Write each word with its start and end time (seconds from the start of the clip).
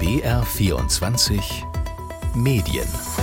BR24 0.00 1.66
Medien 2.34 3.19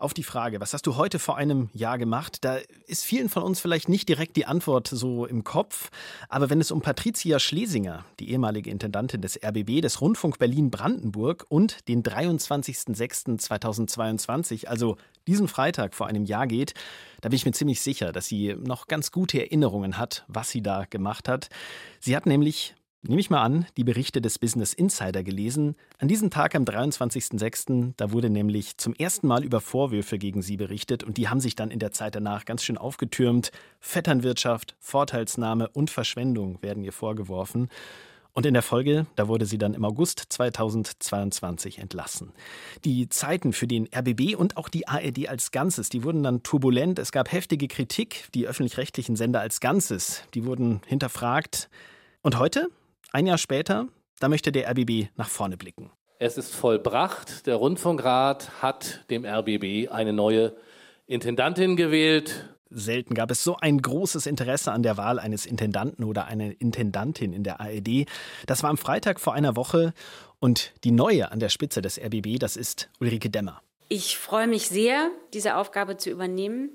Auf 0.00 0.14
die 0.14 0.22
Frage, 0.22 0.62
was 0.62 0.72
hast 0.72 0.86
du 0.86 0.96
heute 0.96 1.18
vor 1.18 1.36
einem 1.36 1.68
Jahr 1.74 1.98
gemacht? 1.98 2.38
Da 2.40 2.56
ist 2.86 3.04
vielen 3.04 3.28
von 3.28 3.42
uns 3.42 3.60
vielleicht 3.60 3.90
nicht 3.90 4.08
direkt 4.08 4.34
die 4.36 4.46
Antwort 4.46 4.88
so 4.88 5.26
im 5.26 5.44
Kopf. 5.44 5.90
Aber 6.30 6.48
wenn 6.48 6.58
es 6.58 6.70
um 6.70 6.80
Patricia 6.80 7.38
Schlesinger, 7.38 8.06
die 8.18 8.30
ehemalige 8.30 8.70
Intendantin 8.70 9.20
des 9.20 9.38
RBB, 9.44 9.82
des 9.82 10.00
Rundfunk 10.00 10.38
Berlin-Brandenburg 10.38 11.44
und 11.50 11.86
den 11.86 12.02
23.06.2022, 12.02 14.68
also 14.68 14.96
diesen 15.26 15.48
Freitag 15.48 15.94
vor 15.94 16.06
einem 16.06 16.24
Jahr 16.24 16.46
geht, 16.46 16.72
da 17.20 17.28
bin 17.28 17.36
ich 17.36 17.44
mir 17.44 17.52
ziemlich 17.52 17.82
sicher, 17.82 18.10
dass 18.10 18.24
sie 18.24 18.54
noch 18.54 18.86
ganz 18.86 19.12
gute 19.12 19.38
Erinnerungen 19.38 19.98
hat, 19.98 20.24
was 20.28 20.48
sie 20.48 20.62
da 20.62 20.86
gemacht 20.88 21.28
hat. 21.28 21.50
Sie 22.00 22.16
hat 22.16 22.24
nämlich 22.24 22.74
Nehme 23.02 23.20
ich 23.20 23.30
mal 23.30 23.42
an, 23.42 23.64
die 23.78 23.84
Berichte 23.84 24.20
des 24.20 24.38
Business 24.38 24.74
Insider 24.74 25.22
gelesen. 25.22 25.74
An 25.98 26.08
diesem 26.08 26.28
Tag 26.28 26.54
am 26.54 26.64
23.06., 26.64 27.94
da 27.96 28.12
wurde 28.12 28.28
nämlich 28.28 28.76
zum 28.76 28.92
ersten 28.92 29.26
Mal 29.26 29.42
über 29.42 29.62
Vorwürfe 29.62 30.18
gegen 30.18 30.42
sie 30.42 30.58
berichtet 30.58 31.02
und 31.02 31.16
die 31.16 31.28
haben 31.28 31.40
sich 31.40 31.54
dann 31.54 31.70
in 31.70 31.78
der 31.78 31.92
Zeit 31.92 32.14
danach 32.14 32.44
ganz 32.44 32.62
schön 32.62 32.76
aufgetürmt. 32.76 33.52
Vetternwirtschaft, 33.80 34.76
Vorteilsnahme 34.80 35.70
und 35.70 35.88
Verschwendung 35.88 36.62
werden 36.62 36.84
ihr 36.84 36.92
vorgeworfen. 36.92 37.70
Und 38.34 38.44
in 38.44 38.52
der 38.52 38.62
Folge, 38.62 39.06
da 39.16 39.28
wurde 39.28 39.46
sie 39.46 39.56
dann 39.56 39.72
im 39.72 39.84
August 39.86 40.22
2022 40.28 41.78
entlassen. 41.78 42.32
Die 42.84 43.08
Zeiten 43.08 43.54
für 43.54 43.66
den 43.66 43.88
RBB 43.96 44.36
und 44.36 44.58
auch 44.58 44.68
die 44.68 44.86
ARD 44.86 45.26
als 45.26 45.52
Ganzes, 45.52 45.88
die 45.88 46.04
wurden 46.04 46.22
dann 46.22 46.42
turbulent. 46.42 46.98
Es 46.98 47.12
gab 47.12 47.32
heftige 47.32 47.66
Kritik. 47.66 48.28
Die 48.34 48.46
öffentlich-rechtlichen 48.46 49.16
Sender 49.16 49.40
als 49.40 49.60
Ganzes, 49.60 50.22
die 50.34 50.44
wurden 50.44 50.82
hinterfragt. 50.86 51.70
Und 52.22 52.38
heute? 52.38 52.68
Ein 53.12 53.26
Jahr 53.26 53.38
später, 53.38 53.88
da 54.20 54.28
möchte 54.28 54.52
der 54.52 54.70
RBB 54.70 55.08
nach 55.16 55.28
vorne 55.28 55.56
blicken. 55.56 55.90
Es 56.20 56.38
ist 56.38 56.54
vollbracht. 56.54 57.46
Der 57.46 57.56
Rundfunkrat 57.56 58.62
hat 58.62 59.04
dem 59.10 59.24
RBB 59.24 59.90
eine 59.90 60.12
neue 60.12 60.54
Intendantin 61.06 61.76
gewählt. 61.76 62.54
Selten 62.70 63.14
gab 63.14 63.32
es 63.32 63.42
so 63.42 63.56
ein 63.56 63.82
großes 63.82 64.26
Interesse 64.26 64.70
an 64.70 64.84
der 64.84 64.96
Wahl 64.96 65.18
eines 65.18 65.44
Intendanten 65.44 66.04
oder 66.04 66.26
einer 66.26 66.60
Intendantin 66.60 67.32
in 67.32 67.42
der 67.42 67.60
ARD. 67.60 68.06
Das 68.46 68.62
war 68.62 68.70
am 68.70 68.78
Freitag 68.78 69.18
vor 69.18 69.34
einer 69.34 69.56
Woche 69.56 69.92
und 70.38 70.72
die 70.84 70.92
neue 70.92 71.32
an 71.32 71.40
der 71.40 71.48
Spitze 71.48 71.82
des 71.82 71.98
RBB, 71.98 72.38
das 72.38 72.56
ist 72.56 72.90
Ulrike 73.00 73.28
Demmer. 73.28 73.60
Ich 73.88 74.18
freue 74.18 74.46
mich 74.46 74.68
sehr, 74.68 75.10
diese 75.34 75.56
Aufgabe 75.56 75.96
zu 75.96 76.10
übernehmen. 76.10 76.70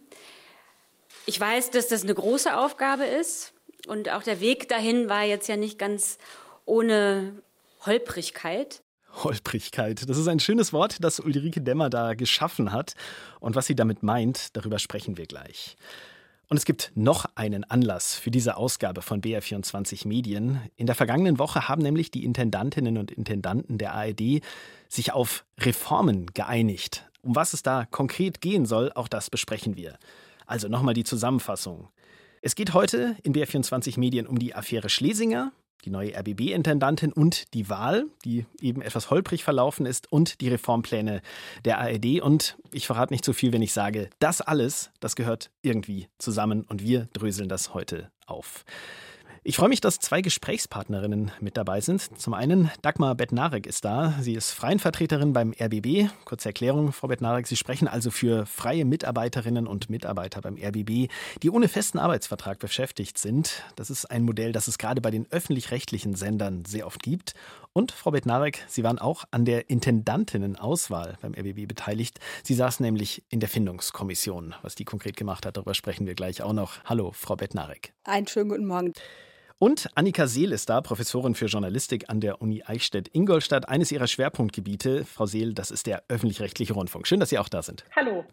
Ich 1.25 1.39
weiß, 1.39 1.71
dass 1.71 1.87
das 1.87 2.03
eine 2.03 2.13
große 2.13 2.57
Aufgabe 2.57 3.05
ist. 3.05 3.54
Und 3.87 4.09
auch 4.09 4.23
der 4.23 4.39
Weg 4.39 4.69
dahin 4.69 5.09
war 5.09 5.23
jetzt 5.23 5.47
ja 5.47 5.57
nicht 5.57 5.77
ganz 5.77 6.17
ohne 6.65 7.41
Holprigkeit. 7.85 8.81
Holprigkeit. 9.23 10.09
Das 10.09 10.17
ist 10.17 10.27
ein 10.27 10.39
schönes 10.39 10.73
Wort, 10.73 10.97
das 11.03 11.19
Ulrike 11.19 11.61
Demmer 11.61 11.89
da 11.89 12.15
geschaffen 12.15 12.71
hat. 12.71 12.95
Und 13.39 13.55
was 13.55 13.65
sie 13.65 13.75
damit 13.75 14.03
meint, 14.03 14.55
darüber 14.55 14.79
sprechen 14.79 15.17
wir 15.17 15.25
gleich. 15.25 15.77
Und 16.47 16.57
es 16.57 16.65
gibt 16.65 16.91
noch 16.95 17.25
einen 17.35 17.63
Anlass 17.63 18.15
für 18.15 18.29
diese 18.29 18.57
Ausgabe 18.57 19.01
von 19.01 19.21
BR24 19.21 20.07
Medien. 20.07 20.61
In 20.75 20.85
der 20.85 20.95
vergangenen 20.95 21.39
Woche 21.39 21.67
haben 21.67 21.81
nämlich 21.81 22.11
die 22.11 22.23
Intendantinnen 22.23 22.97
und 22.97 23.11
Intendanten 23.11 23.77
der 23.77 23.93
ARD 23.93 24.41
sich 24.87 25.13
auf 25.13 25.45
Reformen 25.59 26.27
geeinigt. 26.33 27.09
Um 27.21 27.35
was 27.35 27.53
es 27.53 27.63
da 27.63 27.85
konkret 27.85 28.41
gehen 28.41 28.67
soll, 28.67 28.91
auch 28.93 29.07
das 29.07 29.31
besprechen 29.31 29.75
wir. 29.75 29.97
Also 30.45 30.67
nochmal 30.67 30.93
die 30.93 31.03
Zusammenfassung. 31.03 31.87
Es 32.45 32.53
geht 32.53 32.75
heute 32.75 33.17
in 33.23 33.33
BR24 33.33 33.99
Medien 33.99 34.27
um 34.27 34.37
die 34.37 34.53
Affäre 34.53 34.87
Schlesinger, 34.87 35.51
die 35.83 35.89
neue 35.89 36.15
RBB-Intendantin 36.15 37.11
und 37.11 37.51
die 37.55 37.69
Wahl, 37.69 38.05
die 38.23 38.45
eben 38.61 38.83
etwas 38.83 39.09
holprig 39.09 39.43
verlaufen 39.43 39.87
ist, 39.87 40.11
und 40.11 40.41
die 40.41 40.49
Reformpläne 40.49 41.23
der 41.65 41.79
ARD. 41.79 42.21
Und 42.21 42.55
ich 42.71 42.85
verrate 42.85 43.11
nicht 43.11 43.25
zu 43.25 43.33
viel, 43.33 43.51
wenn 43.51 43.63
ich 43.63 43.73
sage, 43.73 44.11
das 44.19 44.41
alles, 44.41 44.91
das 44.99 45.15
gehört 45.15 45.49
irgendwie 45.63 46.07
zusammen 46.19 46.65
und 46.69 46.83
wir 46.83 47.09
dröseln 47.13 47.49
das 47.49 47.73
heute 47.73 48.11
auf. 48.27 48.63
Ich 49.47 49.57
freue 49.57 49.69
mich, 49.69 49.79
dass 49.79 49.99
zwei 49.99 50.23
Gesprächspartnerinnen 50.23 51.31
mit 51.39 51.55
dabei 51.55 51.79
sind. 51.79 52.19
Zum 52.19 52.33
einen 52.33 52.71
Dagmar 52.81 53.13
Bettnarek 53.13 53.67
ist 53.67 53.85
da. 53.85 54.15
Sie 54.19 54.33
ist 54.33 54.49
Freienvertreterin 54.49 55.33
beim 55.33 55.53
RBB. 55.53 56.09
Kurze 56.25 56.49
Erklärung, 56.49 56.91
Frau 56.91 57.09
Bettnarek, 57.09 57.45
Sie 57.45 57.55
sprechen 57.55 57.87
also 57.87 58.09
für 58.09 58.47
freie 58.47 58.85
Mitarbeiterinnen 58.85 59.67
und 59.67 59.87
Mitarbeiter 59.87 60.41
beim 60.41 60.57
RBB, 60.57 61.11
die 61.43 61.51
ohne 61.51 61.67
festen 61.67 61.99
Arbeitsvertrag 61.99 62.57
beschäftigt 62.57 63.19
sind. 63.19 63.61
Das 63.75 63.91
ist 63.91 64.05
ein 64.05 64.23
Modell, 64.23 64.51
das 64.51 64.67
es 64.67 64.79
gerade 64.79 64.99
bei 64.99 65.11
den 65.11 65.27
öffentlich-rechtlichen 65.29 66.15
Sendern 66.15 66.65
sehr 66.65 66.87
oft 66.87 67.03
gibt. 67.03 67.35
Und 67.71 67.91
Frau 67.91 68.09
Bettnarek, 68.09 68.63
Sie 68.67 68.83
waren 68.83 68.97
auch 68.97 69.25
an 69.29 69.45
der 69.45 69.69
Intendantinnenauswahl 69.69 71.19
beim 71.21 71.35
RBB 71.35 71.67
beteiligt. 71.67 72.19
Sie 72.41 72.55
saß 72.55 72.79
nämlich 72.79 73.23
in 73.29 73.41
der 73.41 73.49
Findungskommission. 73.49 74.55
Was 74.63 74.73
die 74.73 74.85
konkret 74.85 75.17
gemacht 75.17 75.45
hat, 75.45 75.57
darüber 75.57 75.75
sprechen 75.75 76.07
wir 76.07 76.15
gleich 76.15 76.41
auch 76.41 76.53
noch. 76.53 76.83
Hallo, 76.85 77.11
Frau 77.11 77.35
Bettnarek. 77.35 77.93
Einen 78.05 78.25
schönen 78.25 78.49
guten 78.49 78.65
Morgen. 78.65 78.91
Und 79.57 79.89
Annika 79.95 80.27
Seel 80.27 80.51
ist 80.51 80.69
da, 80.69 80.81
Professorin 80.81 81.33
für 81.33 81.45
Journalistik 81.45 82.09
an 82.09 82.19
der 82.19 82.41
Uni 82.41 82.63
Eichstätt-Ingolstadt. 82.65 83.69
Eines 83.69 83.89
ihrer 83.89 84.07
Schwerpunktgebiete, 84.07 85.05
Frau 85.05 85.25
Seel, 85.25 85.53
das 85.53 85.71
ist 85.71 85.87
der 85.87 86.03
öffentlich-rechtliche 86.09 86.73
Rundfunk. 86.73 87.07
Schön, 87.07 87.21
dass 87.21 87.29
Sie 87.29 87.39
auch 87.39 87.47
da 87.47 87.61
sind. 87.61 87.85
Hallo. 87.95 88.25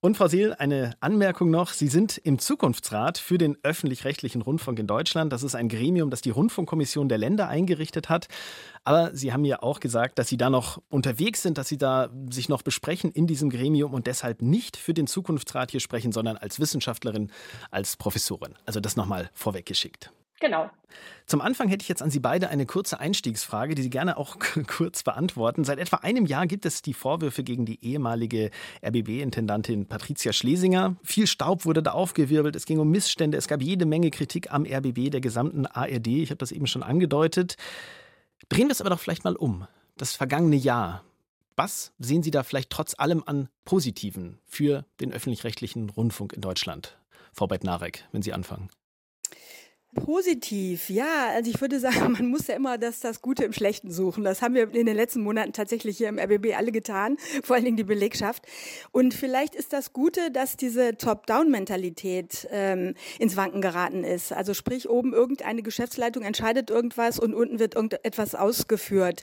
Und 0.00 0.16
Frau 0.16 0.26
Seel, 0.26 0.54
eine 0.54 0.94
Anmerkung 1.00 1.50
noch. 1.50 1.70
Sie 1.70 1.88
sind 1.88 2.16
im 2.16 2.38
Zukunftsrat 2.38 3.18
für 3.18 3.36
den 3.36 3.58
öffentlich-rechtlichen 3.62 4.40
Rundfunk 4.40 4.78
in 4.78 4.86
Deutschland. 4.86 5.32
Das 5.34 5.42
ist 5.42 5.54
ein 5.54 5.68
Gremium, 5.68 6.08
das 6.08 6.22
die 6.22 6.30
Rundfunkkommission 6.30 7.10
der 7.10 7.18
Länder 7.18 7.48
eingerichtet 7.48 8.08
hat. 8.08 8.28
Aber 8.84 9.14
Sie 9.14 9.34
haben 9.34 9.44
ja 9.44 9.62
auch 9.62 9.80
gesagt, 9.80 10.18
dass 10.18 10.28
Sie 10.28 10.38
da 10.38 10.48
noch 10.48 10.80
unterwegs 10.88 11.42
sind, 11.42 11.58
dass 11.58 11.68
Sie 11.68 11.78
da 11.78 12.10
sich 12.30 12.48
noch 12.48 12.62
besprechen 12.62 13.12
in 13.12 13.26
diesem 13.26 13.50
Gremium 13.50 13.92
und 13.92 14.06
deshalb 14.06 14.40
nicht 14.40 14.78
für 14.78 14.94
den 14.94 15.06
Zukunftsrat 15.06 15.70
hier 15.70 15.80
sprechen, 15.80 16.12
sondern 16.12 16.38
als 16.38 16.58
Wissenschaftlerin, 16.58 17.30
als 17.70 17.96
Professorin. 17.96 18.54
Also 18.64 18.80
das 18.80 18.96
nochmal 18.96 19.30
vorweggeschickt. 19.34 20.10
Genau. 20.44 20.68
Zum 21.24 21.40
Anfang 21.40 21.68
hätte 21.68 21.82
ich 21.82 21.88
jetzt 21.88 22.02
an 22.02 22.10
Sie 22.10 22.20
beide 22.20 22.50
eine 22.50 22.66
kurze 22.66 23.00
Einstiegsfrage, 23.00 23.74
die 23.74 23.80
Sie 23.80 23.88
gerne 23.88 24.18
auch 24.18 24.36
kurz 24.66 25.02
beantworten. 25.02 25.64
Seit 25.64 25.78
etwa 25.78 25.96
einem 25.96 26.26
Jahr 26.26 26.46
gibt 26.46 26.66
es 26.66 26.82
die 26.82 26.92
Vorwürfe 26.92 27.42
gegen 27.42 27.64
die 27.64 27.82
ehemalige 27.82 28.50
RBB-Intendantin 28.84 29.86
Patricia 29.86 30.34
Schlesinger. 30.34 30.96
Viel 31.02 31.26
Staub 31.26 31.64
wurde 31.64 31.82
da 31.82 31.92
aufgewirbelt, 31.92 32.56
es 32.56 32.66
ging 32.66 32.78
um 32.78 32.90
Missstände, 32.90 33.38
es 33.38 33.48
gab 33.48 33.62
jede 33.62 33.86
Menge 33.86 34.10
Kritik 34.10 34.52
am 34.52 34.66
RBB, 34.66 35.10
der 35.10 35.22
gesamten 35.22 35.64
ARD. 35.64 36.08
Ich 36.08 36.28
habe 36.28 36.36
das 36.36 36.52
eben 36.52 36.66
schon 36.66 36.82
angedeutet. 36.82 37.56
Drehen 38.50 38.66
wir 38.68 38.72
es 38.72 38.82
aber 38.82 38.90
doch 38.90 39.00
vielleicht 39.00 39.24
mal 39.24 39.36
um. 39.36 39.66
Das 39.96 40.14
vergangene 40.14 40.56
Jahr. 40.56 41.04
Was 41.56 41.94
sehen 41.98 42.22
Sie 42.22 42.30
da 42.30 42.42
vielleicht 42.42 42.68
trotz 42.68 42.98
allem 42.98 43.22
an 43.24 43.48
Positiven 43.64 44.40
für 44.44 44.84
den 45.00 45.10
öffentlich-rechtlichen 45.10 45.88
Rundfunk 45.88 46.34
in 46.34 46.42
Deutschland? 46.42 46.98
Frau 47.32 47.46
Bettnarek, 47.46 48.04
wenn 48.12 48.20
Sie 48.20 48.34
anfangen. 48.34 48.68
Positiv, 49.94 50.90
ja. 50.90 51.28
Also 51.30 51.50
ich 51.50 51.60
würde 51.60 51.80
sagen, 51.80 52.12
man 52.12 52.26
muss 52.26 52.46
ja 52.46 52.54
immer 52.54 52.78
das, 52.78 53.00
das 53.00 53.22
Gute 53.22 53.44
im 53.44 53.52
Schlechten 53.52 53.90
suchen. 53.90 54.24
Das 54.24 54.42
haben 54.42 54.54
wir 54.54 54.74
in 54.74 54.86
den 54.86 54.96
letzten 54.96 55.22
Monaten 55.22 55.52
tatsächlich 55.52 55.96
hier 55.96 56.08
im 56.08 56.18
RBB 56.18 56.54
alle 56.56 56.72
getan, 56.72 57.16
vor 57.42 57.56
allen 57.56 57.64
Dingen 57.64 57.76
die 57.76 57.84
Belegschaft. 57.84 58.44
Und 58.92 59.14
vielleicht 59.14 59.54
ist 59.54 59.72
das 59.72 59.92
Gute, 59.92 60.30
dass 60.30 60.56
diese 60.56 60.96
Top-Down-Mentalität 60.96 62.48
ähm, 62.50 62.94
ins 63.18 63.36
Wanken 63.36 63.62
geraten 63.62 64.04
ist. 64.04 64.32
Also 64.32 64.52
sprich, 64.52 64.88
oben 64.88 65.14
irgendeine 65.14 65.62
Geschäftsleitung 65.62 66.22
entscheidet 66.22 66.70
irgendwas 66.70 67.18
und 67.18 67.34
unten 67.34 67.58
wird 67.58 67.74
irgendetwas 67.74 68.34
ausgeführt 68.34 69.22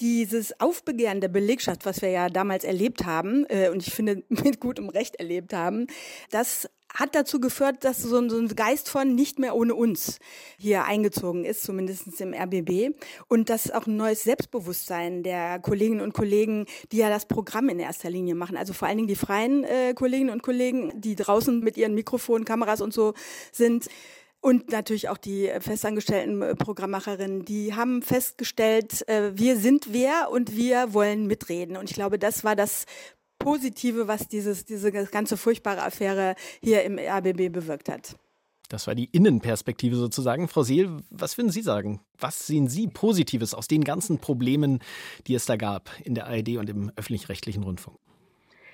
dieses 0.00 0.58
Aufbegehren 0.60 1.20
der 1.20 1.28
Belegschaft, 1.28 1.84
was 1.84 2.00
wir 2.02 2.08
ja 2.08 2.28
damals 2.28 2.64
erlebt 2.64 3.04
haben, 3.04 3.44
äh, 3.48 3.68
und 3.68 3.86
ich 3.86 3.92
finde 3.92 4.22
mit 4.28 4.60
gutem 4.60 4.88
Recht 4.88 5.16
erlebt 5.16 5.52
haben, 5.52 5.86
das 6.30 6.68
hat 6.94 7.14
dazu 7.14 7.40
geführt, 7.40 7.84
dass 7.84 8.02
so 8.02 8.18
ein, 8.18 8.30
so 8.30 8.38
ein 8.38 8.48
Geist 8.48 8.88
von 8.88 9.14
nicht 9.14 9.38
mehr 9.38 9.54
ohne 9.54 9.74
uns 9.74 10.18
hier 10.58 10.84
eingezogen 10.84 11.44
ist, 11.44 11.62
zumindest 11.62 12.20
im 12.20 12.34
RBB. 12.34 12.94
Und 13.28 13.48
dass 13.48 13.70
auch 13.70 13.86
ein 13.86 13.96
neues 13.96 14.24
Selbstbewusstsein 14.24 15.22
der 15.22 15.58
Kolleginnen 15.60 16.00
und 16.00 16.12
Kollegen, 16.12 16.66
die 16.92 16.98
ja 16.98 17.08
das 17.08 17.26
Programm 17.26 17.68
in 17.68 17.78
erster 17.78 18.10
Linie 18.10 18.34
machen, 18.34 18.56
also 18.56 18.72
vor 18.72 18.88
allen 18.88 18.98
Dingen 18.98 19.08
die 19.08 19.16
freien 19.16 19.64
äh, 19.64 19.94
Kolleginnen 19.94 20.30
und 20.30 20.42
Kollegen, 20.42 20.92
die 21.00 21.14
draußen 21.14 21.60
mit 21.60 21.76
ihren 21.76 21.94
Mikrofonen, 21.94 22.44
Kameras 22.44 22.80
und 22.80 22.92
so 22.92 23.14
sind, 23.52 23.88
und 24.42 24.70
natürlich 24.70 25.10
auch 25.10 25.18
die 25.18 25.50
festangestellten 25.60 26.40
äh, 26.40 26.54
Programmmacherinnen, 26.54 27.44
die 27.44 27.74
haben 27.74 28.00
festgestellt, 28.00 29.06
äh, 29.06 29.36
wir 29.36 29.58
sind 29.58 29.92
wer 29.92 30.30
und 30.30 30.56
wir 30.56 30.94
wollen 30.94 31.26
mitreden. 31.26 31.76
Und 31.76 31.90
ich 31.90 31.94
glaube, 31.94 32.18
das 32.18 32.42
war 32.42 32.56
das 32.56 32.86
Positive, 33.40 34.06
was 34.06 34.28
dieses, 34.28 34.64
diese 34.64 34.92
ganze 34.92 35.36
furchtbare 35.36 35.82
Affäre 35.82 36.36
hier 36.62 36.84
im 36.84 36.98
RBB 36.98 37.52
bewirkt 37.52 37.88
hat. 37.88 38.14
Das 38.68 38.86
war 38.86 38.94
die 38.94 39.06
Innenperspektive 39.06 39.96
sozusagen. 39.96 40.46
Frau 40.46 40.62
Seel, 40.62 41.00
was 41.10 41.36
würden 41.36 41.50
Sie 41.50 41.62
sagen? 41.62 42.00
Was 42.18 42.46
sehen 42.46 42.68
Sie 42.68 42.86
Positives 42.86 43.52
aus 43.52 43.66
den 43.66 43.82
ganzen 43.82 44.18
Problemen, 44.20 44.78
die 45.26 45.34
es 45.34 45.44
da 45.46 45.56
gab 45.56 45.90
in 46.04 46.14
der 46.14 46.28
ARD 46.28 46.58
und 46.58 46.70
im 46.70 46.92
öffentlich-rechtlichen 46.94 47.64
Rundfunk? 47.64 47.98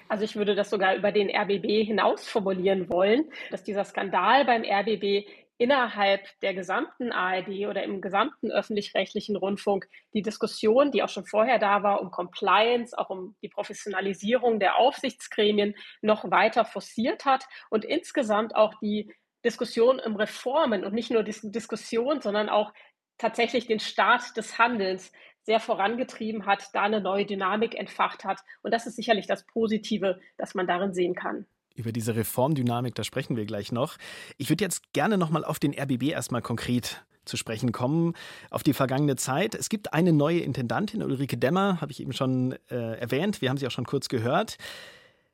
Also 0.09 0.25
ich 0.25 0.37
würde 0.37 0.55
das 0.55 0.69
sogar 0.69 0.97
über 0.97 1.13
den 1.13 1.31
RBB 1.31 1.87
hinaus 1.87 2.27
formulieren 2.27 2.89
wollen, 2.91 3.25
dass 3.51 3.65
dieser 3.65 3.85
Skandal 3.85 4.45
beim 4.45 4.63
RBB 4.63 5.27
innerhalb 5.59 6.23
der 6.41 6.55
gesamten 6.55 7.13
ARD 7.13 7.67
oder 7.67 7.83
im 7.83 8.01
gesamten 8.01 8.51
öffentlich-rechtlichen 8.51 9.37
Rundfunk 9.37 9.89
die 10.13 10.23
Diskussion, 10.23 10.91
die 10.91 11.03
auch 11.03 11.09
schon 11.09 11.25
vorher 11.25 11.59
da 11.59 11.83
war, 11.83 12.03
um 12.03 12.11
Compliance, 12.11 12.97
auch 12.97 13.11
um 13.11 13.37
die 13.43 13.49
Professionalisierung 13.49 14.61
der 14.61 14.77
Aufsichtsgremien 14.77 15.75
noch 16.03 16.31
weiter 16.31 16.65
forciert 16.65 17.25
hat 17.25 17.45
und 17.71 17.85
insgesamt 17.85 18.55
auch 18.55 18.75
die 18.81 19.13
Diskussion 19.45 20.01
um 20.01 20.17
Reformen 20.17 20.85
und 20.85 20.93
nicht 20.93 21.11
nur 21.11 21.23
die 21.23 21.35
Diskussion, 21.43 22.21
sondern 22.21 22.49
auch 22.49 22.73
tatsächlich 23.19 23.67
den 23.67 23.81
Start 23.81 24.37
des 24.37 24.59
Handelns 24.59 25.13
sehr 25.43 25.61
vorangetrieben 25.61 26.45
hat, 26.45 26.65
da 26.75 26.83
eine 26.83 27.01
neue 27.01 27.25
Dynamik 27.25 27.77
entfacht 27.77 28.25
hat. 28.25 28.41
Und 28.63 28.73
das 28.75 28.87
ist 28.87 28.97
sicherlich 28.97 29.27
das 29.27 29.47
Positive, 29.47 30.21
das 30.37 30.55
man 30.55 30.67
darin 30.67 30.93
sehen 30.93 31.15
kann. 31.15 31.47
Über 31.77 31.93
diese 31.93 32.17
Reformdynamik, 32.17 32.95
da 32.95 33.05
sprechen 33.05 33.37
wir 33.37 33.45
gleich 33.45 33.71
noch. 33.71 33.97
Ich 34.39 34.49
würde 34.49 34.65
jetzt 34.65 34.93
gerne 34.93 35.19
nochmal 35.19 35.45
auf 35.45 35.59
den 35.59 35.79
RBB 35.79 36.05
erstmal 36.05 36.43
konkret 36.43 37.05
zu 37.27 37.37
sprechen 37.37 37.73
kommen, 37.73 38.15
auf 38.51 38.63
die 38.63 38.73
vergangene 38.73 39.17
Zeit. 39.17 39.55
Es 39.55 39.69
gibt 39.69 39.93
eine 39.93 40.13
neue 40.13 40.41
Intendantin, 40.41 41.03
Ulrike 41.03 41.37
Demmer, 41.37 41.81
habe 41.81 41.93
ich 41.93 42.01
eben 42.01 42.13
schon 42.13 42.57
äh, 42.71 42.99
erwähnt. 42.99 43.43
Wir 43.43 43.51
haben 43.51 43.59
sie 43.59 43.67
auch 43.67 43.73
schon 43.73 43.85
kurz 43.85 44.09
gehört. 44.09 44.57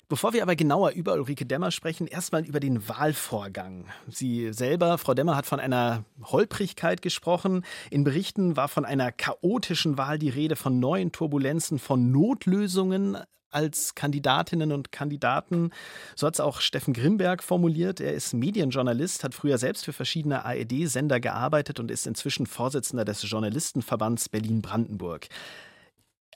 Bevor 0.08 0.34
wir 0.34 0.42
aber 0.42 0.56
genauer 0.56 0.90
über 0.90 1.14
Ulrike 1.14 1.46
Demmer 1.46 1.70
sprechen, 1.70 2.06
erstmal 2.06 2.44
über 2.44 2.60
den 2.60 2.86
Wahlvorgang. 2.86 3.86
Sie 4.08 4.52
selber, 4.52 4.98
Frau 4.98 5.14
Demmer, 5.14 5.36
hat 5.36 5.46
von 5.46 5.58
einer 5.58 6.04
Holprigkeit 6.24 7.00
gesprochen. 7.00 7.64
In 7.90 8.04
Berichten 8.04 8.56
war 8.56 8.68
von 8.68 8.84
einer 8.84 9.10
chaotischen 9.10 9.96
Wahl 9.96 10.18
die 10.18 10.28
Rede, 10.28 10.56
von 10.56 10.80
neuen 10.80 11.12
Turbulenzen, 11.12 11.78
von 11.78 12.10
Notlösungen 12.10 13.16
als 13.52 13.94
Kandidatinnen 13.94 14.72
und 14.72 14.92
Kandidaten. 14.92 15.70
So 16.16 16.26
hat 16.26 16.34
es 16.34 16.40
auch 16.40 16.60
Steffen 16.60 16.94
Grimberg 16.94 17.42
formuliert. 17.42 18.00
Er 18.00 18.14
ist 18.14 18.34
Medienjournalist, 18.34 19.24
hat 19.24 19.34
früher 19.34 19.58
selbst 19.58 19.84
für 19.84 19.92
verschiedene 19.92 20.44
ARD-Sender 20.44 21.20
gearbeitet 21.20 21.80
und 21.80 21.90
ist 21.90 22.06
inzwischen 22.06 22.46
Vorsitzender 22.46 23.04
des 23.04 23.28
Journalistenverbands 23.28 24.28
Berlin-Brandenburg. 24.28 25.28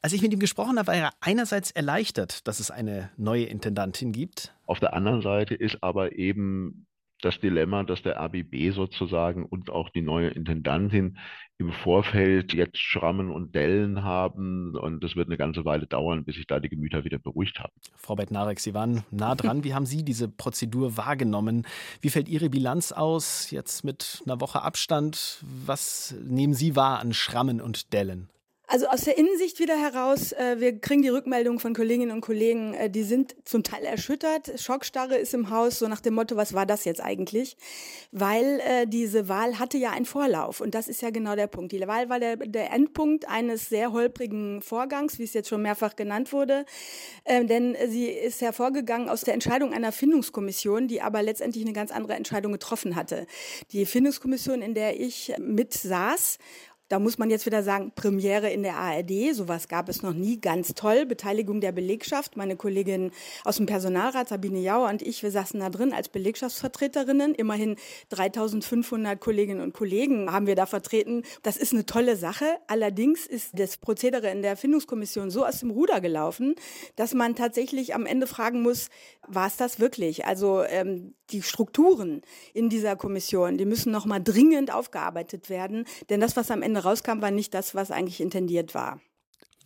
Als 0.02 0.12
ich 0.12 0.22
mit 0.22 0.32
ihm 0.32 0.38
gesprochen 0.38 0.78
habe, 0.78 0.88
war 0.88 0.94
er 0.94 1.10
einerseits 1.20 1.70
erleichtert, 1.70 2.46
dass 2.46 2.60
es 2.60 2.70
eine 2.70 3.10
neue 3.16 3.44
Intendantin 3.44 4.12
gibt. 4.12 4.54
Auf 4.66 4.78
der 4.78 4.94
anderen 4.94 5.22
Seite 5.22 5.54
ist 5.54 5.82
aber 5.82 6.12
eben 6.16 6.86
das 7.22 7.40
Dilemma, 7.40 7.82
dass 7.82 8.02
der 8.02 8.20
ABB 8.20 8.72
sozusagen 8.72 9.44
und 9.44 9.70
auch 9.70 9.88
die 9.88 10.02
neue 10.02 10.28
Intendantin 10.28 11.18
im 11.58 11.73
Vorfeld 11.73 12.53
jetzt 12.53 12.79
Schrammen 12.79 13.31
und 13.31 13.55
Dellen 13.55 14.03
haben. 14.03 14.76
Und 14.76 15.03
das 15.03 15.17
wird 15.17 15.29
eine 15.29 15.37
ganze 15.37 15.64
Weile 15.64 15.87
dauern, 15.87 16.25
bis 16.25 16.37
sich 16.37 16.47
da 16.47 16.61
die 16.61 16.69
Gemüter 16.69 17.05
wieder 17.05 17.19
beruhigt 17.19 17.58
haben. 17.61 17.73
Frau 17.97 18.14
Bettnarek, 18.14 18.61
Sie 18.61 18.75
waren 18.75 19.05
nah 19.11 19.35
dran. 19.35 19.64
Wie 19.64 19.73
haben 19.73 19.87
Sie 19.87 20.05
diese 20.05 20.29
Prozedur 20.29 20.97
wahrgenommen? 20.97 21.67
Wie 22.03 22.11
fällt 22.11 22.29
Ihre 22.29 22.50
Bilanz 22.50 22.93
aus, 22.93 23.50
jetzt 23.50 23.85
mit 23.85 24.23
einer 24.26 24.41
Woche 24.41 24.62
Abstand? 24.62 25.43
Was 25.64 26.14
nehmen 26.23 26.55
Sie 26.55 26.76
wahr 26.76 27.00
an 27.00 27.14
Schrammen 27.14 27.61
und 27.61 27.93
Dellen? 27.93 28.29
Also 28.68 28.88
aus 28.88 29.02
der 29.02 29.16
Innensicht 29.16 29.60
wieder 29.60 29.80
heraus, 29.80 30.32
äh, 30.32 30.56
wir 30.58 30.80
kriegen 30.80 31.00
die 31.00 31.08
Rückmeldungen 31.08 31.60
von 31.60 31.72
Kolleginnen 31.72 32.10
und 32.10 32.20
Kollegen, 32.20 32.74
äh, 32.74 32.90
die 32.90 33.04
sind 33.04 33.36
zum 33.44 33.62
Teil 33.62 33.84
erschüttert. 33.84 34.60
Schockstarre 34.60 35.16
ist 35.16 35.34
im 35.34 35.50
Haus, 35.50 35.78
so 35.78 35.86
nach 35.86 36.00
dem 36.00 36.14
Motto, 36.14 36.34
was 36.34 36.52
war 36.52 36.66
das 36.66 36.84
jetzt 36.84 37.00
eigentlich? 37.00 37.56
Weil 38.10 38.60
äh, 38.66 38.86
diese 38.88 39.28
Wahl 39.28 39.60
hatte 39.60 39.78
ja 39.78 39.90
einen 39.90 40.04
Vorlauf 40.04 40.60
und 40.60 40.74
das 40.74 40.88
ist 40.88 41.00
ja 41.00 41.10
genau 41.10 41.36
der 41.36 41.46
Punkt. 41.46 41.70
Die 41.70 41.80
Wahl 41.86 42.08
war 42.08 42.18
der, 42.18 42.36
der 42.38 42.72
Endpunkt 42.72 43.28
eines 43.28 43.68
sehr 43.68 43.92
holprigen 43.92 44.60
Vorgangs, 44.62 45.20
wie 45.20 45.24
es 45.24 45.32
jetzt 45.32 45.48
schon 45.48 45.62
mehrfach 45.62 45.94
genannt 45.94 46.32
wurde, 46.32 46.64
äh, 47.22 47.44
denn 47.44 47.76
sie 47.88 48.06
ist 48.06 48.40
hervorgegangen 48.40 49.08
aus 49.08 49.20
der 49.20 49.34
Entscheidung 49.34 49.72
einer 49.74 49.92
Findungskommission, 49.92 50.88
die 50.88 51.00
aber 51.02 51.22
letztendlich 51.22 51.62
eine 51.62 51.72
ganz 51.72 51.92
andere 51.92 52.14
Entscheidung 52.14 52.50
getroffen 52.50 52.96
hatte. 52.96 53.28
Die 53.70 53.86
Findungskommission, 53.86 54.60
in 54.60 54.74
der 54.74 54.98
ich 54.98 55.32
mit 55.38 55.72
saß, 55.72 56.38
da 56.88 56.99
muss 56.99 57.19
man 57.19 57.31
jetzt 57.31 57.47
wieder 57.47 57.62
sagen, 57.62 57.93
Premiere 57.94 58.50
in 58.50 58.62
der 58.62 58.77
ARD, 58.77 59.35
sowas 59.35 59.69
gab 59.69 59.88
es 59.88 60.03
noch 60.03 60.12
nie, 60.12 60.41
ganz 60.41 60.75
toll. 60.75 61.05
Beteiligung 61.05 61.61
der 61.61 61.73
Belegschaft. 61.73 62.37
Meine 62.37 62.56
Kollegin 62.56 63.11
aus 63.44 63.56
dem 63.56 63.67
Personalrat, 63.67 64.29
Sabine 64.29 64.61
Jauer 64.61 64.88
und 64.88 65.03
ich, 65.03 65.23
wir 65.23 65.31
saßen 65.31 65.59
da 65.59 65.69
drin 65.69 65.93
als 65.93 66.09
Belegschaftsvertreterinnen. 66.09 67.35
Immerhin 67.35 67.77
3500 68.11 69.21
Kolleginnen 69.21 69.61
und 69.61 69.75
Kollegen 69.75 70.31
haben 70.31 70.47
wir 70.47 70.55
da 70.55 70.67
vertreten. 70.67 71.23
Das 71.43 71.56
ist 71.56 71.73
eine 71.73 71.87
tolle 71.87 72.17
Sache. 72.17 72.44
Allerdings 72.69 73.27
ist 73.27 73.59
das 73.59 73.79
Prozedere 73.79 74.31
in 74.31 74.43
der 74.43 74.56
Findungskommission 74.56 75.31
so 75.31 75.44
aus 75.44 75.61
dem 75.61 75.71
Ruder 75.71 76.00
gelaufen, 76.00 76.55
dass 76.94 77.15
man 77.15 77.35
tatsächlich 77.35 77.94
am 77.94 78.06
Ende 78.06 78.29
fragen 78.29 78.62
muss, 78.62 78.91
war 79.27 79.49
es 79.49 79.56
das 79.56 79.81
wirklich? 79.81 80.25
Also 80.25 80.62
ähm, 80.62 81.15
die 81.31 81.43
Strukturen 81.43 82.23
in 82.55 82.69
dieser 82.69 82.96
Kommission, 82.96 83.58
die 83.58 83.64
müssen 83.64 83.93
noch 83.93 84.06
mal 84.06 84.20
dringend 84.20 84.73
aufgearbeitet 84.73 85.50
werden, 85.50 85.87
denn 86.08 86.20
das, 86.20 86.37
was 86.37 86.50
am 86.50 86.62
Ende 86.62 86.82
rauskam, 86.82 87.20
war 87.20 87.31
nicht 87.31 87.55
das, 87.55 87.75
was 87.75 87.90
eigentlich 87.90 88.20
intendiert 88.20 88.75
war. 88.75 89.00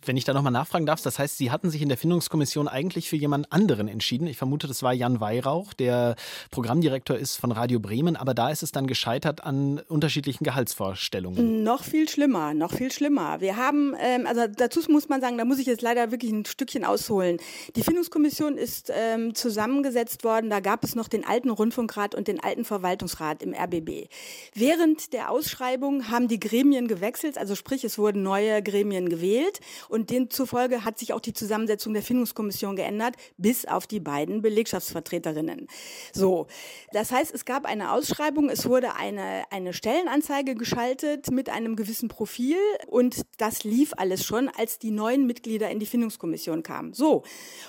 Wenn 0.03 0.17
ich 0.17 0.23
da 0.23 0.33
nochmal 0.33 0.51
nachfragen 0.51 0.85
darf, 0.85 1.01
das 1.01 1.19
heißt, 1.19 1.37
Sie 1.37 1.51
hatten 1.51 1.69
sich 1.69 1.81
in 1.81 1.89
der 1.89 1.97
Findungskommission 1.97 2.67
eigentlich 2.67 3.09
für 3.09 3.15
jemand 3.15 3.51
anderen 3.51 3.87
entschieden. 3.87 4.25
Ich 4.25 4.37
vermute, 4.37 4.67
das 4.67 4.81
war 4.81 4.93
Jan 4.93 5.19
Weihrauch, 5.19 5.73
der 5.73 6.15
Programmdirektor 6.49 7.15
ist 7.15 7.37
von 7.37 7.51
Radio 7.51 7.79
Bremen, 7.79 8.15
aber 8.15 8.33
da 8.33 8.49
ist 8.49 8.63
es 8.63 8.71
dann 8.71 8.87
gescheitert 8.87 9.43
an 9.43 9.79
unterschiedlichen 9.87 10.43
Gehaltsvorstellungen. 10.43 11.63
Noch 11.63 11.83
viel 11.83 12.09
schlimmer, 12.09 12.53
noch 12.55 12.73
viel 12.73 12.91
schlimmer. 12.91 13.41
Wir 13.41 13.57
haben, 13.57 13.93
ähm, 13.99 14.25
also 14.25 14.47
dazu 14.47 14.81
muss 14.89 15.07
man 15.07 15.21
sagen, 15.21 15.37
da 15.37 15.45
muss 15.45 15.59
ich 15.59 15.67
jetzt 15.67 15.81
leider 15.83 16.11
wirklich 16.11 16.31
ein 16.31 16.45
Stückchen 16.45 16.83
ausholen. 16.83 17.37
Die 17.75 17.83
Findungskommission 17.83 18.57
ist 18.57 18.91
ähm, 18.93 19.35
zusammengesetzt 19.35 20.23
worden, 20.23 20.49
da 20.49 20.61
gab 20.61 20.83
es 20.83 20.95
noch 20.95 21.09
den 21.09 21.25
alten 21.25 21.51
Rundfunkrat 21.51 22.15
und 22.15 22.27
den 22.27 22.39
alten 22.39 22.65
Verwaltungsrat 22.65 23.43
im 23.43 23.53
RBB. 23.53 24.07
Während 24.55 25.13
der 25.13 25.29
Ausschreibung 25.29 26.09
haben 26.09 26.27
die 26.27 26.39
Gremien 26.39 26.87
gewechselt, 26.87 27.37
also 27.37 27.55
sprich, 27.55 27.83
es 27.83 27.99
wurden 27.99 28.23
neue 28.23 28.63
Gremien 28.63 29.07
gewählt 29.07 29.59
und 29.91 30.09
demzufolge 30.09 30.85
hat 30.85 30.97
sich 30.97 31.13
auch 31.13 31.19
die 31.19 31.33
Zusammensetzung 31.33 31.93
der 31.93 32.01
Findungskommission 32.01 32.75
geändert, 32.75 33.15
bis 33.37 33.65
auf 33.65 33.87
die 33.87 33.99
beiden 33.99 34.41
Belegschaftsvertreterinnen. 34.41 35.67
So. 36.13 36.47
Das 36.93 37.11
heißt, 37.11 37.33
es 37.33 37.45
gab 37.45 37.65
eine 37.65 37.91
Ausschreibung, 37.91 38.49
es 38.49 38.67
wurde 38.67 38.95
eine, 38.95 39.43
eine 39.51 39.73
Stellenanzeige 39.73 40.55
geschaltet 40.55 41.29
mit 41.29 41.49
einem 41.49 41.75
gewissen 41.75 42.07
Profil 42.07 42.57
und 42.87 43.21
das 43.37 43.63
lief 43.63 43.93
alles 43.97 44.25
schon, 44.25 44.49
als 44.49 44.79
die 44.79 44.91
neuen 44.91 45.27
Mitglieder 45.27 45.69
in 45.69 45.79
die 45.79 45.85
Findungskommission 45.85 46.63
kamen. 46.63 46.93
So. 46.93 47.23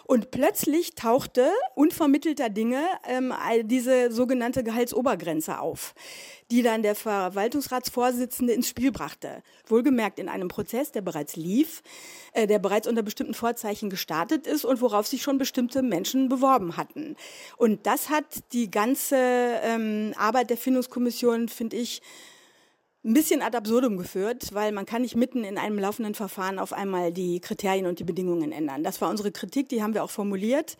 Und 0.04 0.30
plötzlich 0.30 0.94
tauchte 0.94 1.50
unvermittelter 1.74 2.48
Dinge 2.48 2.82
ähm, 3.08 3.32
diese 3.64 4.12
sogenannte 4.12 4.62
Gehaltsobergrenze 4.62 5.58
auf 5.58 5.94
die 6.50 6.62
dann 6.62 6.82
der 6.82 6.94
Verwaltungsratsvorsitzende 6.94 8.52
ins 8.52 8.68
Spiel 8.68 8.92
brachte. 8.92 9.42
Wohlgemerkt 9.66 10.18
in 10.18 10.28
einem 10.28 10.48
Prozess, 10.48 10.92
der 10.92 11.00
bereits 11.00 11.36
lief, 11.36 11.82
äh, 12.32 12.46
der 12.46 12.58
bereits 12.58 12.88
unter 12.88 13.02
bestimmten 13.02 13.34
Vorzeichen 13.34 13.90
gestartet 13.90 14.46
ist 14.46 14.64
und 14.64 14.80
worauf 14.80 15.06
sich 15.06 15.22
schon 15.22 15.38
bestimmte 15.38 15.82
Menschen 15.82 16.28
beworben 16.28 16.76
hatten. 16.76 17.16
Und 17.56 17.86
das 17.86 18.10
hat 18.10 18.24
die 18.52 18.70
ganze 18.70 19.16
ähm, 19.16 20.14
Arbeit 20.16 20.50
der 20.50 20.56
Findungskommission, 20.56 21.48
finde 21.48 21.76
ich, 21.76 22.02
ein 23.04 23.14
bisschen 23.14 23.42
ad 23.42 23.56
absurdum 23.56 23.96
geführt, 23.96 24.50
weil 24.52 24.70
man 24.70 24.86
kann 24.86 25.02
nicht 25.02 25.16
mitten 25.16 25.42
in 25.42 25.58
einem 25.58 25.78
laufenden 25.78 26.14
Verfahren 26.14 26.60
auf 26.60 26.72
einmal 26.72 27.12
die 27.12 27.40
Kriterien 27.40 27.86
und 27.86 27.98
die 27.98 28.04
Bedingungen 28.04 28.52
ändern. 28.52 28.84
Das 28.84 29.00
war 29.00 29.10
unsere 29.10 29.32
Kritik, 29.32 29.68
die 29.68 29.82
haben 29.82 29.94
wir 29.94 30.04
auch 30.04 30.10
formuliert. 30.10 30.76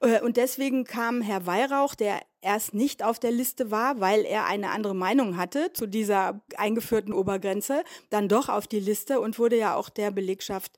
Äh, 0.00 0.22
und 0.22 0.38
deswegen 0.38 0.84
kam 0.84 1.20
Herr 1.20 1.44
Weihrauch, 1.44 1.94
der 1.94 2.20
erst 2.40 2.74
nicht 2.74 3.02
auf 3.02 3.18
der 3.18 3.30
Liste 3.30 3.70
war, 3.70 4.00
weil 4.00 4.24
er 4.24 4.46
eine 4.46 4.70
andere 4.70 4.94
Meinung 4.94 5.36
hatte 5.36 5.72
zu 5.72 5.86
dieser 5.86 6.40
eingeführten 6.56 7.12
Obergrenze, 7.12 7.82
dann 8.10 8.28
doch 8.28 8.48
auf 8.48 8.66
die 8.66 8.80
Liste 8.80 9.20
und 9.20 9.38
wurde 9.38 9.58
ja 9.58 9.74
auch 9.74 9.88
der 9.88 10.10
Belegschaft 10.10 10.72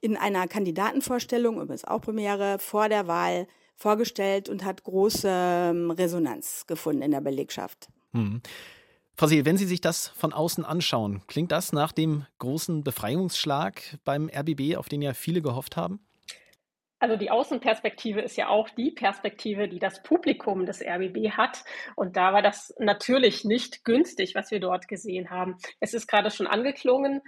in 0.00 0.16
einer 0.16 0.48
Kandidatenvorstellung, 0.48 1.60
übrigens 1.60 1.84
auch 1.84 2.00
Premiere, 2.00 2.58
vor 2.58 2.88
der 2.88 3.06
Wahl 3.06 3.46
vorgestellt 3.76 4.48
und 4.48 4.64
hat 4.64 4.84
große 4.84 5.28
ähm, 5.28 5.90
Resonanz 5.90 6.66
gefunden 6.66 7.02
in 7.02 7.10
der 7.10 7.20
Belegschaft. 7.20 7.88
Hm. 8.12 8.40
Frau 9.14 9.26
Seel, 9.26 9.44
wenn 9.44 9.58
Sie 9.58 9.66
sich 9.66 9.80
das 9.80 10.08
von 10.08 10.32
außen 10.32 10.64
anschauen, 10.64 11.22
klingt 11.26 11.52
das 11.52 11.72
nach 11.72 11.92
dem 11.92 12.24
großen 12.38 12.82
Befreiungsschlag 12.82 13.98
beim 14.04 14.30
RBB, 14.30 14.76
auf 14.76 14.88
den 14.88 15.02
ja 15.02 15.12
viele 15.12 15.42
gehofft 15.42 15.76
haben? 15.76 16.00
Also 17.02 17.16
die 17.16 17.32
Außenperspektive 17.32 18.20
ist 18.20 18.36
ja 18.36 18.46
auch 18.46 18.70
die 18.70 18.92
Perspektive, 18.92 19.66
die 19.66 19.80
das 19.80 20.04
Publikum 20.04 20.66
des 20.66 20.80
RBB 20.80 21.32
hat. 21.32 21.64
Und 21.96 22.16
da 22.16 22.32
war 22.32 22.42
das 22.42 22.72
natürlich 22.78 23.44
nicht 23.44 23.84
günstig, 23.84 24.36
was 24.36 24.52
wir 24.52 24.60
dort 24.60 24.86
gesehen 24.86 25.28
haben. 25.28 25.56
Es 25.80 25.94
ist 25.94 26.06
gerade 26.06 26.30
schon 26.30 26.46
angeklungen. 26.46 27.20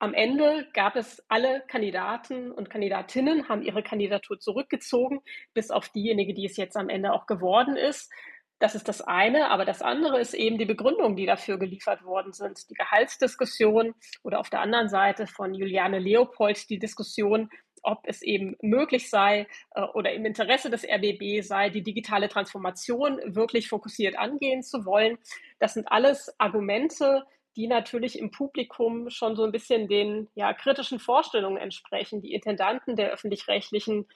Am 0.00 0.12
Ende 0.12 0.68
gab 0.74 0.96
es 0.96 1.24
alle 1.28 1.62
Kandidaten 1.66 2.52
und 2.52 2.68
Kandidatinnen, 2.68 3.48
haben 3.48 3.62
ihre 3.62 3.82
Kandidatur 3.82 4.38
zurückgezogen, 4.38 5.22
bis 5.54 5.70
auf 5.70 5.88
diejenige, 5.88 6.34
die 6.34 6.44
es 6.44 6.58
jetzt 6.58 6.76
am 6.76 6.90
Ende 6.90 7.14
auch 7.14 7.24
geworden 7.24 7.78
ist. 7.78 8.12
Das 8.58 8.74
ist 8.74 8.86
das 8.86 9.00
eine, 9.00 9.48
aber 9.48 9.64
das 9.64 9.80
andere 9.80 10.20
ist 10.20 10.34
eben 10.34 10.58
die 10.58 10.66
Begründung, 10.66 11.16
die 11.16 11.24
dafür 11.24 11.58
geliefert 11.58 12.04
worden 12.04 12.32
sind. 12.32 12.68
Die 12.68 12.74
Gehaltsdiskussion 12.74 13.94
oder 14.22 14.40
auf 14.40 14.50
der 14.50 14.60
anderen 14.60 14.90
Seite 14.90 15.26
von 15.26 15.54
Juliane 15.54 15.98
Leopold 15.98 16.68
die 16.68 16.78
Diskussion, 16.78 17.48
ob 17.86 18.00
es 18.04 18.20
eben 18.22 18.56
möglich 18.60 19.08
sei 19.08 19.46
äh, 19.74 19.82
oder 19.94 20.12
im 20.12 20.26
Interesse 20.26 20.68
des 20.68 20.84
RBB 20.84 21.42
sei, 21.42 21.70
die 21.70 21.82
digitale 21.82 22.28
Transformation 22.28 23.20
wirklich 23.24 23.68
fokussiert 23.68 24.18
angehen 24.18 24.62
zu 24.62 24.84
wollen. 24.84 25.18
Das 25.60 25.74
sind 25.74 25.90
alles 25.90 26.34
Argumente, 26.38 27.24
die 27.56 27.68
natürlich 27.68 28.18
im 28.18 28.30
Publikum 28.30 29.08
schon 29.08 29.36
so 29.36 29.44
ein 29.44 29.52
bisschen 29.52 29.88
den 29.88 30.28
ja, 30.34 30.52
kritischen 30.52 30.98
Vorstellungen 30.98 31.56
entsprechen. 31.56 32.20
Die 32.20 32.34
Intendanten 32.34 32.96
der 32.96 33.12
öffentlich-rechtlichen 33.12 34.06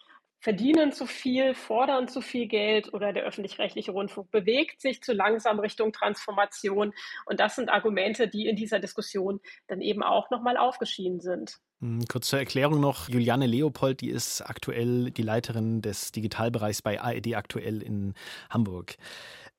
verdienen 0.41 0.91
zu 0.93 1.07
viel, 1.07 1.55
fordern 1.55 2.09
zu 2.09 2.21
viel 2.21 2.47
Geld 2.47 2.93
oder 2.93 3.13
der 3.13 3.25
öffentlich-rechtliche 3.25 3.93
Rundfunk 3.93 4.31
bewegt 4.31 4.81
sich 4.81 5.03
zu 5.03 5.13
langsam 5.13 5.61
Richtung 5.61 5.93
Transformation. 5.93 6.93
Und 7.27 7.41
das 7.41 7.57
sind 7.57 7.69
Argumente, 7.69 8.27
die 8.27 8.49
in 8.49 8.57
dieser 8.57 8.81
Diskussion 8.81 9.41
dann 9.69 9.83
eben 9.83 10.03
auch 10.03 10.31
nochmal 10.31 10.57
aufgeschieden 10.57 11.21
sind. 11.21 11.59
Hm, 11.81 12.05
kurz 12.09 12.29
zur 12.29 12.39
Erklärung 12.39 12.81
noch, 12.81 13.09
Juliane 13.09 13.47
Leopold, 13.47 14.01
die 14.01 14.11
ist 14.11 14.41
aktuell 14.41 15.11
die 15.11 15.23
Leiterin 15.23 15.83
des 15.83 16.11
Digitalbereichs 16.13 16.83
bei 16.83 17.01
AED 17.01 17.37
aktuell 17.37 17.83
in 17.83 18.15
Hamburg. 18.49 18.97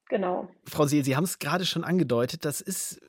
Genau. 0.10 0.50
Frau 0.66 0.86
Seel, 0.88 1.06
Sie 1.06 1.16
haben 1.16 1.24
es 1.24 1.40
gerade 1.40 1.66
schon 1.66 1.84
angedeutet, 1.84 2.44
das 2.44 2.60
ist 2.60 3.00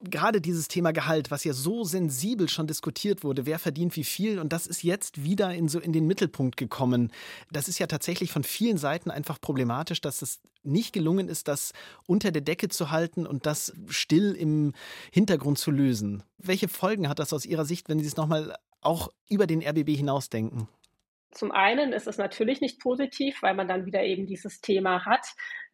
gerade 0.00 0.40
dieses 0.40 0.68
Thema 0.68 0.92
Gehalt, 0.92 1.30
was 1.30 1.44
ja 1.44 1.52
so 1.52 1.84
sensibel 1.84 2.48
schon 2.48 2.66
diskutiert 2.66 3.24
wurde, 3.24 3.46
wer 3.46 3.58
verdient 3.58 3.96
wie 3.96 4.04
viel 4.04 4.38
und 4.38 4.52
das 4.52 4.66
ist 4.66 4.82
jetzt 4.82 5.24
wieder 5.24 5.54
in 5.54 5.68
so 5.68 5.80
in 5.80 5.92
den 5.92 6.06
Mittelpunkt 6.06 6.56
gekommen. 6.56 7.12
Das 7.50 7.68
ist 7.68 7.78
ja 7.78 7.86
tatsächlich 7.86 8.32
von 8.32 8.44
vielen 8.44 8.78
Seiten 8.78 9.10
einfach 9.10 9.40
problematisch, 9.40 10.00
dass 10.00 10.22
es 10.22 10.40
nicht 10.62 10.92
gelungen 10.92 11.28
ist, 11.28 11.48
das 11.48 11.72
unter 12.06 12.32
der 12.32 12.42
Decke 12.42 12.68
zu 12.68 12.90
halten 12.90 13.26
und 13.26 13.46
das 13.46 13.72
still 13.88 14.32
im 14.32 14.72
Hintergrund 15.12 15.58
zu 15.58 15.70
lösen. 15.70 16.22
Welche 16.38 16.68
Folgen 16.68 17.08
hat 17.08 17.18
das 17.18 17.32
aus 17.32 17.44
Ihrer 17.44 17.64
Sicht, 17.64 17.88
wenn 17.88 18.00
Sie 18.00 18.06
es 18.06 18.16
nochmal 18.16 18.56
auch 18.80 19.08
über 19.28 19.46
den 19.46 19.62
RBB 19.62 19.96
hinausdenken? 19.96 20.68
Zum 21.32 21.52
einen 21.52 21.92
ist 21.92 22.08
es 22.08 22.18
natürlich 22.18 22.60
nicht 22.60 22.80
positiv, 22.80 23.42
weil 23.42 23.54
man 23.54 23.68
dann 23.68 23.86
wieder 23.86 24.02
eben 24.02 24.26
dieses 24.26 24.60
Thema 24.60 25.04
hat, 25.04 25.24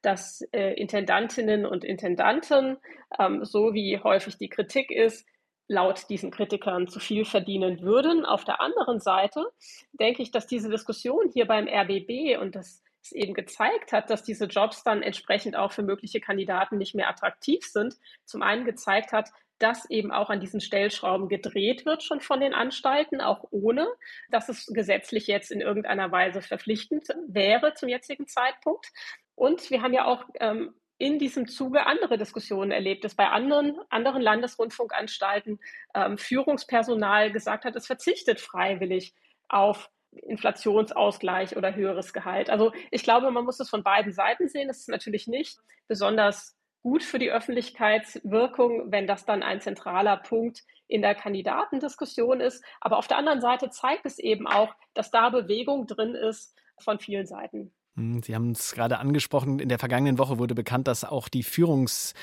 dass 0.03 0.43
äh, 0.53 0.75
Intendantinnen 0.75 1.67
und 1.67 1.85
Intendanten, 1.85 2.79
ähm, 3.19 3.45
so 3.45 3.75
wie 3.75 3.99
häufig 3.99 4.39
die 4.39 4.49
Kritik 4.49 4.91
ist, 4.91 5.27
laut 5.69 6.09
diesen 6.09 6.31
Kritikern 6.31 6.87
zu 6.87 7.01
viel 7.01 7.25
verdienen 7.25 7.81
würden. 7.81 8.25
Auf 8.25 8.45
der 8.45 8.61
anderen 8.61 9.01
Seite 9.01 9.45
denke 9.93 10.23
ich, 10.23 10.31
dass 10.31 10.47
diese 10.47 10.71
Diskussion 10.71 11.31
hier 11.33 11.47
beim 11.47 11.67
RBB 11.67 12.39
und 12.41 12.55
das 12.55 12.83
es 13.07 13.13
eben 13.13 13.35
gezeigt 13.35 13.93
hat, 13.93 14.11
dass 14.11 14.23
diese 14.23 14.47
Jobs 14.47 14.83
dann 14.83 15.03
entsprechend 15.03 15.57
auch 15.57 15.73
für 15.73 15.83
mögliche 15.83 16.21
Kandidaten 16.21 16.79
nicht 16.79 16.95
mehr 16.95 17.09
attraktiv 17.09 17.65
sind, 17.65 17.95
zum 18.25 18.43
einen 18.43 18.65
gezeigt 18.65 19.13
hat, 19.13 19.31
dass 19.59 19.89
eben 19.89 20.13
auch 20.13 20.29
an 20.29 20.41
diesen 20.41 20.61
Stellschrauben 20.61 21.29
gedreht 21.29 21.87
wird 21.87 22.03
schon 22.03 22.21
von 22.21 22.41
den 22.41 22.53
Anstalten, 22.53 23.23
auch 23.23 23.45
ohne, 23.51 23.87
dass 24.31 24.51
es 24.51 24.67
gesetzlich 24.67 25.27
jetzt 25.29 25.51
in 25.51 25.63
irgendeiner 25.63 26.13
Weise 26.13 26.43
verpflichtend 26.43 27.09
wäre 27.27 27.73
zum 27.75 27.89
jetzigen 27.89 28.27
Zeitpunkt. 28.27 28.89
Und 29.37 29.71
wir 29.71 29.83
haben 29.83 29.93
ja 29.93 30.07
auch 30.07 30.25
ähm, 30.41 30.75
in 30.99 31.19
diesem 31.19 31.47
Zuge 31.47 31.87
andere 31.87 32.19
Diskussionen 32.19 32.71
erlebt, 32.71 33.05
dass 33.05 33.15
bei 33.15 33.29
anderen, 33.29 33.79
anderen 33.91 34.23
Landesrundfunkanstalten 34.23 35.61
ähm, 35.95 36.19
Führungspersonal 36.19 37.31
gesagt 37.31 37.65
hat, 37.65 37.77
es 37.77 37.87
verzichtet 37.87 38.41
freiwillig 38.41 39.15
auf 39.49 39.91
Inflationsausgleich 40.13 41.57
oder 41.57 41.75
höheres 41.75 42.15
Gehalt. 42.15 42.49
Also 42.49 42.73
ich 42.91 43.03
glaube, 43.03 43.31
man 43.31 43.45
muss 43.45 43.61
es 43.61 43.69
von 43.69 43.83
beiden 43.83 44.13
Seiten 44.13 44.49
sehen. 44.49 44.71
Es 44.71 44.81
ist 44.81 44.89
natürlich 44.89 45.27
nicht 45.27 45.59
besonders 45.87 46.57
gut 46.83 47.03
für 47.03 47.19
die 47.19 47.31
Öffentlichkeitswirkung, 47.31 48.91
wenn 48.91 49.07
das 49.07 49.27
dann 49.27 49.43
ein 49.43 49.61
zentraler 49.61 50.17
Punkt 50.17 50.63
in 50.89 51.03
der 51.03 51.15
Kandidatendiskussion 51.15 52.41
ist. 52.41 52.65
Aber 52.81 52.97
auf 52.97 53.09
der 53.09 53.19
anderen 53.19 53.41
Seite 53.41 53.69
zeigt 53.71 54.07
es 54.07 54.19
eben 54.19 54.47
auch, 54.47 54.75
dass 54.95 55.11
da 55.11 55.29
Bewegung 55.29 55.87
drin 55.87 56.15
ist 56.15 56.57
von 56.79 56.99
vielen 56.99 57.27
Seiten. 57.27 57.75
Hm, 57.97 58.23
Sie 58.23 58.35
haben 58.35 58.51
es 58.51 58.73
gerade 58.73 58.99
angesprochen, 58.99 59.59
in 59.59 59.69
der 59.69 59.79
vergangenen 59.79 60.19
Woche 60.19 60.39
wurde 60.39 60.55
bekannt, 60.55 60.87
dass 60.87 61.05
auch 61.05 61.29
die 61.29 61.43
Führungs 61.43 62.15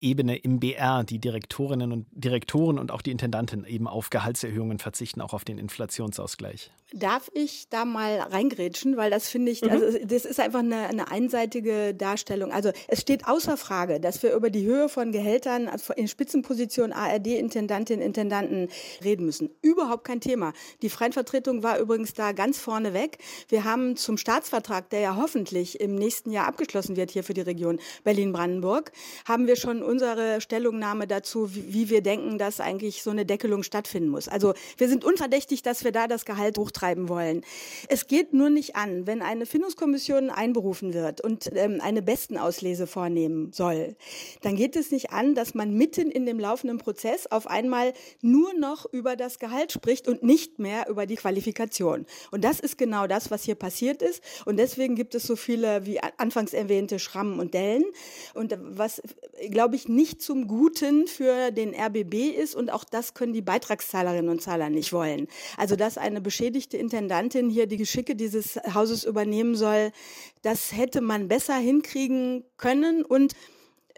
Ebene 0.00 0.36
im 0.36 0.60
BR 0.60 1.04
die 1.04 1.18
Direktorinnen 1.18 1.90
und 1.90 2.06
Direktoren 2.12 2.78
und 2.78 2.90
auch 2.90 3.00
die 3.00 3.10
Intendanten 3.10 3.64
eben 3.64 3.88
auf 3.88 4.10
Gehaltserhöhungen 4.10 4.78
verzichten, 4.78 5.22
auch 5.22 5.32
auf 5.32 5.44
den 5.44 5.58
Inflationsausgleich. 5.58 6.70
Darf 6.92 7.30
ich 7.34 7.68
da 7.68 7.84
mal 7.84 8.20
reingrätschen, 8.20 8.96
weil 8.96 9.10
das 9.10 9.28
finde 9.28 9.50
ich, 9.50 9.62
mhm. 9.62 9.70
also 9.70 9.98
das 10.04 10.24
ist 10.24 10.38
einfach 10.38 10.60
eine, 10.60 10.86
eine, 10.86 11.10
einseitige 11.10 11.94
Darstellung. 11.94 12.52
Also 12.52 12.70
es 12.88 13.00
steht 13.00 13.26
außer 13.26 13.56
Frage, 13.56 13.98
dass 13.98 14.22
wir 14.22 14.34
über 14.34 14.50
die 14.50 14.64
Höhe 14.64 14.88
von 14.88 15.12
Gehältern 15.12 15.68
in 15.96 16.08
Spitzenpositionen 16.08 16.92
ARD-Intendantinnen 16.92 18.02
und 18.02 18.06
Intendanten 18.06 18.68
reden 19.02 19.24
müssen. 19.24 19.50
Überhaupt 19.62 20.04
kein 20.04 20.20
Thema. 20.20 20.52
Die 20.82 20.90
Freien 20.90 21.12
Vertretung 21.12 21.62
war 21.62 21.78
übrigens 21.78 22.12
da 22.12 22.32
ganz 22.32 22.58
vorne 22.58 22.92
weg. 22.92 23.18
Wir 23.48 23.64
haben 23.64 23.96
zum 23.96 24.16
Staatsvertrag, 24.16 24.90
der 24.90 25.00
ja 25.00 25.16
hoffentlich 25.16 25.80
im 25.80 25.94
nächsten 25.94 26.30
Jahr 26.30 26.46
abgeschlossen 26.46 26.96
wird 26.96 27.10
hier 27.10 27.24
für 27.24 27.34
die 27.34 27.40
Region 27.40 27.80
Berlin-Brandenburg, 28.04 28.92
haben 29.26 29.46
wir 29.46 29.56
schon 29.56 29.82
unsere 29.86 30.40
Stellungnahme 30.40 31.06
dazu, 31.06 31.54
wie, 31.54 31.72
wie, 31.72 31.90
wir 31.90 32.02
denken, 32.02 32.38
dass 32.38 32.60
eigentlich 32.60 33.02
so 33.02 33.10
eine 33.10 33.24
Deckelung 33.24 33.62
stattfinden 33.62 34.10
muss. 34.10 34.28
Also 34.28 34.54
wir 34.76 34.88
sind 34.88 35.04
unverdächtig, 35.04 35.62
dass 35.62 35.84
wir 35.84 35.92
da 35.92 36.06
das 36.08 36.24
Gehalt 36.24 36.58
hochtreiben 36.58 37.08
wollen. 37.08 37.42
Es 37.88 38.06
geht 38.06 38.34
nur 38.34 38.50
nicht 38.50 38.76
an, 38.76 39.06
wenn 39.06 39.22
eine 39.22 39.46
Findungskommission 39.46 40.30
einberufen 40.30 40.92
wird 40.92 41.20
und 41.20 41.50
ähm, 41.54 41.80
eine 41.80 42.02
Bestenauslese 42.02 42.86
vornehmen 42.86 43.52
soll, 43.52 43.96
dann 44.42 44.56
geht 44.56 44.76
es 44.76 44.90
nicht 44.90 45.10
an, 45.10 45.34
dass 45.34 45.54
man 45.54 45.74
mitten 45.74 46.10
in 46.10 46.26
dem 46.26 46.38
laufenden 46.38 46.78
Prozess 46.78 47.26
auf 47.26 47.46
einmal 47.46 47.92
nur 48.20 48.52
noch 48.54 48.86
über 48.92 49.16
das 49.16 49.38
Gehalt 49.38 49.72
spricht 49.72 50.08
und 50.08 50.22
nicht 50.22 50.58
mehr 50.58 50.88
über 50.88 51.06
die 51.06 51.16
Qualifikation. 51.16 52.06
Und 52.30 52.44
das 52.44 52.60
ist 52.60 52.78
genau 52.78 53.06
das, 53.06 53.30
was 53.30 53.44
hier 53.44 53.54
passiert 53.54 54.02
ist. 54.02 54.22
Und 54.44 54.56
deswegen 54.56 54.94
gibt 54.94 55.14
es 55.14 55.24
so 55.24 55.36
viele, 55.36 55.86
wie 55.86 56.00
anfangs 56.16 56.52
erwähnte, 56.52 56.98
Schrammen 56.98 57.38
und 57.38 57.54
Dellen. 57.54 57.84
Und 58.34 58.56
was, 58.60 59.02
glaube 59.50 59.75
ich, 59.75 59.75
nicht 59.88 60.22
zum 60.22 60.48
Guten 60.48 61.06
für 61.06 61.50
den 61.50 61.74
RBB 61.74 62.36
ist 62.36 62.54
und 62.54 62.72
auch 62.72 62.84
das 62.84 63.14
können 63.14 63.32
die 63.32 63.42
Beitragszahlerinnen 63.42 64.30
und 64.30 64.42
Zahler 64.42 64.70
nicht 64.70 64.92
wollen. 64.92 65.28
Also 65.56 65.76
dass 65.76 65.98
eine 65.98 66.20
beschädigte 66.20 66.76
Intendantin 66.76 67.50
hier 67.50 67.66
die 67.66 67.76
Geschicke 67.76 68.16
dieses 68.16 68.56
Hauses 68.74 69.04
übernehmen 69.04 69.54
soll, 69.54 69.92
das 70.42 70.72
hätte 70.72 71.00
man 71.00 71.28
besser 71.28 71.56
hinkriegen 71.56 72.44
können 72.56 73.04
und 73.04 73.34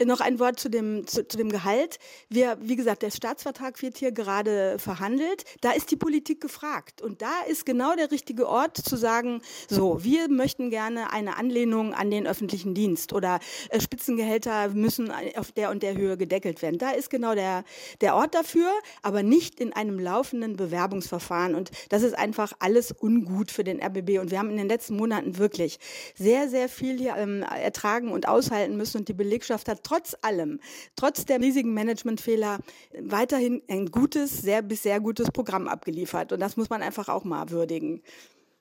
noch 0.04 0.20
ein 0.20 0.38
Wort 0.38 0.60
zu 0.60 0.68
dem, 0.68 1.06
zu, 1.06 1.26
zu, 1.26 1.36
dem 1.36 1.50
Gehalt. 1.50 1.98
Wir, 2.28 2.58
wie 2.60 2.76
gesagt, 2.76 3.02
der 3.02 3.10
Staatsvertrag 3.10 3.80
wird 3.82 3.98
hier 3.98 4.12
gerade 4.12 4.78
verhandelt. 4.78 5.44
Da 5.60 5.72
ist 5.72 5.90
die 5.90 5.96
Politik 5.96 6.40
gefragt. 6.40 7.02
Und 7.02 7.22
da 7.22 7.42
ist 7.48 7.66
genau 7.66 7.94
der 7.96 8.10
richtige 8.10 8.48
Ort 8.48 8.76
zu 8.76 8.96
sagen, 8.96 9.40
so, 9.68 10.02
wir 10.04 10.28
möchten 10.28 10.70
gerne 10.70 11.12
eine 11.12 11.36
Anlehnung 11.36 11.94
an 11.94 12.10
den 12.10 12.26
öffentlichen 12.26 12.74
Dienst 12.74 13.12
oder 13.12 13.40
äh, 13.70 13.80
Spitzengehälter 13.80 14.70
müssen 14.70 15.12
auf 15.36 15.52
der 15.52 15.70
und 15.70 15.82
der 15.82 15.96
Höhe 15.96 16.16
gedeckelt 16.16 16.62
werden. 16.62 16.78
Da 16.78 16.90
ist 16.90 17.10
genau 17.10 17.34
der, 17.34 17.64
der 18.00 18.14
Ort 18.14 18.34
dafür, 18.34 18.70
aber 19.02 19.22
nicht 19.22 19.60
in 19.60 19.72
einem 19.72 19.98
laufenden 19.98 20.56
Bewerbungsverfahren. 20.56 21.54
Und 21.54 21.70
das 21.88 22.02
ist 22.02 22.16
einfach 22.16 22.52
alles 22.58 22.92
ungut 22.92 23.50
für 23.50 23.64
den 23.64 23.82
RBB. 23.82 24.18
Und 24.20 24.30
wir 24.30 24.38
haben 24.38 24.50
in 24.50 24.56
den 24.56 24.68
letzten 24.68 24.96
Monaten 24.96 25.38
wirklich 25.38 25.78
sehr, 26.14 26.48
sehr 26.48 26.68
viel 26.68 26.98
hier 26.98 27.16
ähm, 27.16 27.42
ertragen 27.42 28.12
und 28.12 28.28
aushalten 28.28 28.76
müssen. 28.76 28.98
Und 28.98 29.08
die 29.08 29.14
Belegschaft 29.14 29.68
hat 29.68 29.87
trotz 29.88 30.16
allem, 30.22 30.60
trotz 30.96 31.24
der 31.24 31.40
riesigen 31.40 31.72
Managementfehler, 31.72 32.58
weiterhin 33.00 33.62
ein 33.68 33.90
gutes, 33.90 34.42
sehr 34.42 34.62
bis 34.62 34.82
sehr 34.82 35.00
gutes 35.00 35.30
Programm 35.30 35.68
abgeliefert. 35.68 36.32
Und 36.32 36.40
das 36.40 36.56
muss 36.56 36.68
man 36.68 36.82
einfach 36.82 37.08
auch 37.08 37.24
mal 37.24 37.50
würdigen. 37.50 38.02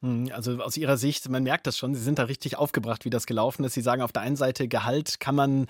Hm, 0.01 0.29
also 0.31 0.59
aus 0.59 0.77
Ihrer 0.77 0.95
Sicht, 0.97 1.27
man 1.29 1.43
merkt 1.43 1.67
das 1.67 1.77
schon, 1.77 1.95
Sie 1.95 2.01
sind 2.01 2.19
da 2.19 2.23
richtig 2.23 2.57
aufgebracht, 2.57 3.03
wie 3.03 3.09
das 3.09 3.25
gelaufen 3.25 3.63
ist. 3.65 3.73
Sie 3.73 3.81
sagen 3.81 4.01
auf 4.01 4.11
der 4.11 4.21
einen 4.21 4.35
Seite, 4.35 4.67
Gehalt 4.67 5.19
kann 5.19 5.35
man, 5.35 5.67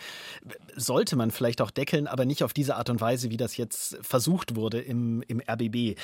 sollte 0.75 1.15
man 1.15 1.31
vielleicht 1.31 1.61
auch 1.61 1.71
deckeln, 1.71 2.07
aber 2.07 2.25
nicht 2.25 2.43
auf 2.43 2.53
diese 2.53 2.75
Art 2.75 2.89
und 2.89 3.01
Weise, 3.01 3.31
wie 3.31 3.37
das 3.37 3.57
jetzt 3.57 3.97
versucht 4.01 4.55
wurde 4.55 4.79
im, 4.79 5.23
im 5.27 5.41
RBB. 5.41 5.97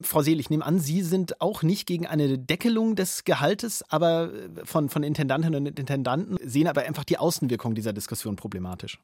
Frau 0.00 0.22
Seel, 0.22 0.38
ich 0.38 0.48
nehme 0.48 0.64
an, 0.64 0.78
Sie 0.78 1.02
sind 1.02 1.40
auch 1.40 1.62
nicht 1.62 1.86
gegen 1.86 2.06
eine 2.06 2.38
Deckelung 2.38 2.94
des 2.94 3.24
Gehaltes, 3.24 3.84
aber 3.90 4.32
äh, 4.32 4.64
von, 4.64 4.88
von 4.88 5.02
Intendantinnen 5.02 5.66
und 5.66 5.78
Intendanten, 5.78 6.36
sehen 6.42 6.68
aber 6.68 6.82
einfach 6.82 7.04
die 7.04 7.18
Außenwirkung 7.18 7.74
dieser 7.74 7.92
Diskussion 7.92 8.36
problematisch. 8.36 9.00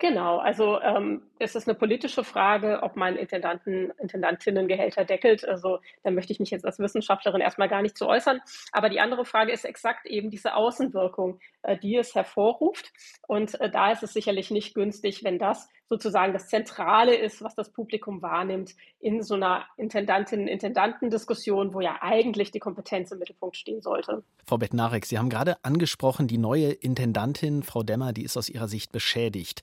Genau, 0.00 0.38
also 0.38 0.80
ähm, 0.80 1.22
es 1.40 1.56
ist 1.56 1.66
eine 1.66 1.76
politische 1.76 2.22
Frage, 2.22 2.84
ob 2.84 2.94
man 2.94 3.16
Intendanten, 3.16 3.90
Intendantinnengehälter 3.98 5.04
deckelt. 5.04 5.44
Also 5.46 5.80
da 6.04 6.12
möchte 6.12 6.32
ich 6.32 6.38
mich 6.38 6.50
jetzt 6.50 6.64
als 6.64 6.78
Wissenschaftlerin 6.78 7.40
erstmal 7.40 7.68
gar 7.68 7.82
nicht 7.82 7.98
zu 7.98 8.06
äußern. 8.06 8.40
Aber 8.70 8.90
die 8.90 9.00
andere 9.00 9.24
Frage 9.24 9.50
ist 9.50 9.64
exakt 9.64 10.06
eben 10.06 10.30
diese 10.30 10.54
Außenwirkung, 10.54 11.40
äh, 11.62 11.76
die 11.76 11.96
es 11.96 12.14
hervorruft. 12.14 12.92
Und 13.26 13.60
äh, 13.60 13.70
da 13.70 13.90
ist 13.90 14.04
es 14.04 14.12
sicherlich 14.12 14.52
nicht 14.52 14.72
günstig, 14.72 15.24
wenn 15.24 15.40
das 15.40 15.68
sozusagen 15.88 16.32
das 16.32 16.48
Zentrale 16.48 17.16
ist, 17.16 17.42
was 17.42 17.54
das 17.54 17.70
Publikum 17.70 18.20
wahrnimmt 18.22 18.74
in 19.00 19.22
so 19.22 19.34
einer 19.34 19.64
Intendantinnen-Intendantendiskussion, 19.76 21.72
wo 21.72 21.80
ja 21.80 21.98
eigentlich 22.00 22.50
die 22.50 22.58
Kompetenz 22.58 23.10
im 23.10 23.18
Mittelpunkt 23.18 23.56
stehen 23.56 23.80
sollte. 23.80 24.22
Frau 24.46 24.58
Bettnarek, 24.58 25.06
Sie 25.06 25.18
haben 25.18 25.30
gerade 25.30 25.56
angesprochen, 25.64 26.28
die 26.28 26.38
neue 26.38 26.72
Intendantin, 26.72 27.62
Frau 27.62 27.82
Demmer, 27.82 28.12
die 28.12 28.24
ist 28.24 28.36
aus 28.36 28.48
Ihrer 28.48 28.68
Sicht 28.68 28.92
beschädigt. 28.92 29.62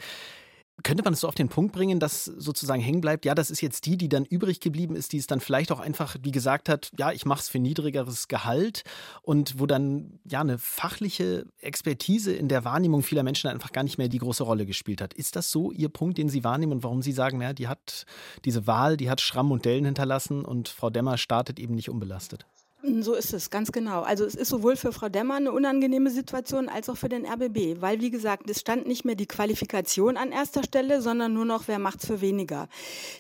Könnte 0.84 1.04
man 1.04 1.14
es 1.14 1.22
so 1.22 1.28
auf 1.28 1.36
den 1.36 1.48
Punkt 1.48 1.74
bringen, 1.74 2.00
dass 2.00 2.26
sozusagen 2.26 2.82
hängen 2.82 3.02
bleibt, 3.02 3.26
ja, 3.26 3.34
das 3.34 3.50
ist 3.50 3.62
jetzt 3.62 3.86
die, 3.86 3.98
die 3.98 4.10
dann 4.10 4.26
übrig 4.26 4.60
geblieben 4.60 4.96
ist, 4.96 5.14
die 5.14 5.18
es 5.18 5.26
dann 5.26 5.40
vielleicht 5.40 5.72
auch 5.72 5.80
einfach, 5.80 6.18
wie 6.22 6.32
gesagt 6.32 6.68
hat, 6.68 6.92
ja, 6.98 7.12
ich 7.12 7.26
mache 7.26 7.40
es 7.40 7.50
für 7.50 7.60
niedrigeres 7.60 8.28
Gehalt 8.28 8.84
und 9.22 9.60
wo 9.60 9.66
dann 9.66 10.20
ja 10.26 10.42
eine 10.42 10.58
fachliche 10.58 11.46
Expertise 11.60 12.34
in 12.34 12.50
der 12.50 12.66
Wahrnehmung 12.66 13.04
vieler 13.04 13.24
Menschen 13.24 13.50
einfach 13.50 13.72
gar 13.72 13.84
nicht 13.84 13.98
mehr 13.98 14.10
die 14.10 14.20
große 14.20 14.44
Rolle 14.44 14.66
gespielt 14.66 15.02
hat. 15.02 15.14
Ist 15.14 15.36
das 15.36 15.50
so 15.50 15.72
Ihr 15.72 15.90
Punkt, 15.90 16.18
den 16.18 16.30
Sie 16.30 16.44
wahrnehmen 16.44 16.74
und 16.74 16.84
warum 16.84 17.02
Sie 17.02 17.14
sagen, 17.14 17.42
ja, 17.42 17.54
die 17.54 17.70
hat 17.70 18.06
diese 18.44 18.68
Wahl, 18.68 18.98
die 18.98 19.10
hat 19.10 19.22
Schramm 19.22 19.52
und 19.52 19.66
Dellen 19.66 19.86
hinterlassen 19.86 20.44
und 20.44 20.68
Frau 20.68 20.90
Demmer 20.90 21.18
startet 21.18 21.60
eben 21.60 21.76
nicht 21.76 21.90
unbelastet? 21.90 22.46
So 22.88 23.16
ist 23.16 23.34
es, 23.34 23.50
ganz 23.50 23.72
genau. 23.72 24.04
Also 24.04 24.26
es 24.26 24.36
ist 24.36 24.50
sowohl 24.50 24.76
für 24.76 24.92
Frau 24.92 25.10
Demmer 25.10 25.36
eine 25.36 25.52
unangenehme 25.52 26.12
Situation 26.12 26.70
als 26.70 26.88
auch 26.88 26.98
für 26.98 27.10
den 27.10 27.26
RBB, 27.26 27.82
weil 27.82 28.00
wie 28.00 28.12
gesagt, 28.12 28.48
es 28.50 28.60
stand 28.60 28.86
nicht 28.86 29.06
mehr 29.06 29.16
die 29.16 29.26
Qualifikation 29.26 30.18
an 30.18 30.32
erster 30.32 30.64
Stelle, 30.64 31.02
sondern 31.02 31.34
nur 31.34 31.46
noch, 31.46 31.68
wer 31.68 31.80
macht's 31.80 32.06
für 32.06 32.22
weniger. 32.22 32.68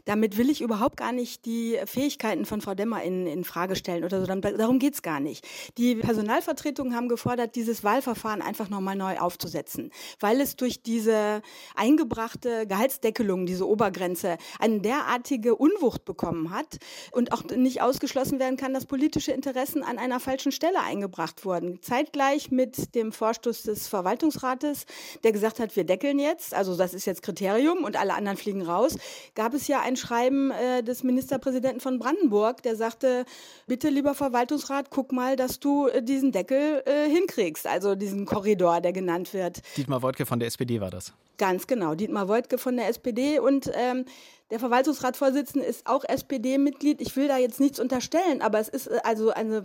Damit 0.05 0.37
will 0.37 0.51
ich 0.51 0.61
überhaupt 0.61 0.97
gar 0.97 1.11
nicht 1.11 1.45
die 1.45 1.79
Fähigkeiten 1.85 2.45
von 2.45 2.61
Frau 2.61 2.75
Demmer 2.75 3.01
in, 3.01 3.25
in 3.25 3.43
Frage 3.43 3.75
stellen 3.75 4.03
oder 4.03 4.19
so. 4.19 4.27
Darum 4.27 4.77
geht's 4.77 5.01
gar 5.01 5.19
nicht. 5.19 5.47
Die 5.79 5.95
Personalvertretungen 5.95 6.95
haben 6.95 7.09
gefordert, 7.09 7.55
dieses 7.55 7.83
Wahlverfahren 7.83 8.43
einfach 8.43 8.69
nochmal 8.69 8.95
neu 8.95 9.17
aufzusetzen, 9.17 9.89
weil 10.19 10.41
es 10.41 10.57
durch 10.57 10.83
diese 10.83 11.41
eingebrachte 11.75 12.67
Gehaltsdeckelung, 12.67 13.47
diese 13.47 13.67
Obergrenze, 13.67 14.37
eine 14.59 14.81
derartige 14.81 15.55
Unwucht 15.55 16.05
bekommen 16.05 16.51
hat 16.51 16.77
und 17.11 17.31
auch 17.31 17.43
nicht 17.45 17.81
ausgeschlossen 17.81 18.39
werden 18.39 18.57
kann, 18.57 18.73
dass 18.73 18.85
politische 18.85 19.31
Interessen 19.31 19.54
Interessen 19.55 19.83
an 19.83 19.97
einer 19.97 20.19
falschen 20.19 20.51
Stelle 20.51 20.81
eingebracht 20.81 21.45
wurden. 21.45 21.81
Zeitgleich 21.81 22.51
mit 22.51 22.93
dem 22.93 23.13
Vorstoß 23.13 23.63
des 23.63 23.87
Verwaltungsrates, 23.87 24.85
der 25.23 25.31
gesagt 25.31 25.61
hat, 25.61 25.77
wir 25.77 25.85
deckeln 25.85 26.19
jetzt, 26.19 26.53
also 26.53 26.75
das 26.75 26.93
ist 26.93 27.05
jetzt 27.05 27.21
Kriterium 27.21 27.85
und 27.85 27.95
alle 27.95 28.15
anderen 28.15 28.35
fliegen 28.37 28.63
raus, 28.63 28.97
gab 29.33 29.53
es 29.53 29.69
ja 29.69 29.79
ein 29.79 29.95
Schreiben 29.95 30.51
äh, 30.51 30.83
des 30.83 31.03
Ministerpräsidenten 31.03 31.79
von 31.79 31.99
Brandenburg, 31.99 32.63
der 32.63 32.75
sagte, 32.75 33.23
bitte 33.65 33.87
lieber 33.87 34.13
Verwaltungsrat, 34.13 34.89
guck 34.89 35.13
mal, 35.13 35.37
dass 35.37 35.61
du 35.61 35.87
äh, 35.87 36.03
diesen 36.03 36.33
Deckel 36.33 36.83
äh, 36.85 37.09
hinkriegst, 37.09 37.65
also 37.65 37.95
diesen 37.95 38.25
Korridor, 38.25 38.81
der 38.81 38.91
genannt 38.91 39.33
wird. 39.33 39.61
Dietmar 39.77 40.01
Woidke 40.01 40.25
von 40.25 40.39
der 40.39 40.49
SPD 40.49 40.81
war 40.81 40.89
das. 40.89 41.13
Ganz 41.37 41.65
genau, 41.65 41.95
Dietmar 41.95 42.27
Woidke 42.27 42.57
von 42.57 42.75
der 42.75 42.89
SPD 42.89 43.39
und 43.39 43.71
ähm, 43.73 44.03
der 44.51 44.59
Verwaltungsratsvorsitzende 44.59 45.65
ist 45.65 45.87
auch 45.87 46.03
SPD-Mitglied. 46.03 47.01
Ich 47.01 47.15
will 47.15 47.27
da 47.27 47.37
jetzt 47.37 47.59
nichts 47.59 47.79
unterstellen, 47.79 48.43
aber 48.43 48.59
es 48.59 48.69
ist 48.69 48.87
äh, 48.87 48.99
also 49.03 49.31
eine 49.31 49.63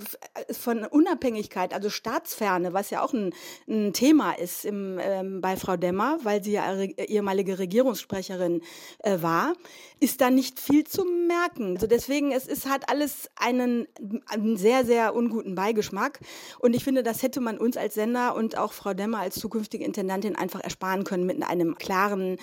ist 0.48 0.62
von 0.62 0.86
Unabhängigkeit, 0.86 1.74
also 1.74 1.90
Staatsferne, 1.90 2.72
was 2.72 2.88
ja 2.88 3.02
auch 3.02 3.12
ein, 3.12 3.34
ein 3.68 3.92
Thema 3.92 4.32
ist 4.32 4.64
im, 4.64 4.98
ähm, 4.98 5.42
bei 5.42 5.56
Frau 5.56 5.76
Demmer, 5.76 6.18
weil 6.22 6.42
sie 6.42 6.52
ja 6.52 6.74
ehemalige 6.80 7.58
Regierungssprecherin 7.58 8.62
äh, 9.00 9.20
war, 9.20 9.52
ist 10.00 10.22
da 10.22 10.30
nicht 10.30 10.58
viel 10.58 10.84
zu 10.84 11.04
merken. 11.04 11.74
Also 11.74 11.86
deswegen, 11.86 12.32
es 12.32 12.46
ist, 12.46 12.66
hat 12.66 12.88
alles 12.88 13.28
einen, 13.36 13.86
einen 14.28 14.56
sehr, 14.56 14.86
sehr 14.86 15.14
unguten 15.14 15.54
Beigeschmack. 15.54 16.20
Und 16.58 16.74
ich 16.74 16.84
finde, 16.84 17.02
das 17.02 17.22
hätte 17.22 17.42
man 17.42 17.58
uns 17.58 17.76
als 17.76 17.94
Sender 17.94 18.34
und 18.34 18.56
auch 18.56 18.72
Frau 18.72 18.94
Demmer 18.94 19.18
als 19.18 19.34
zukünftige 19.34 19.84
Intendantin 19.84 20.36
einfach 20.36 20.60
ersparen 20.60 21.04
können 21.04 21.26
mit 21.26 21.42
einem 21.42 21.76
klaren 21.76 22.38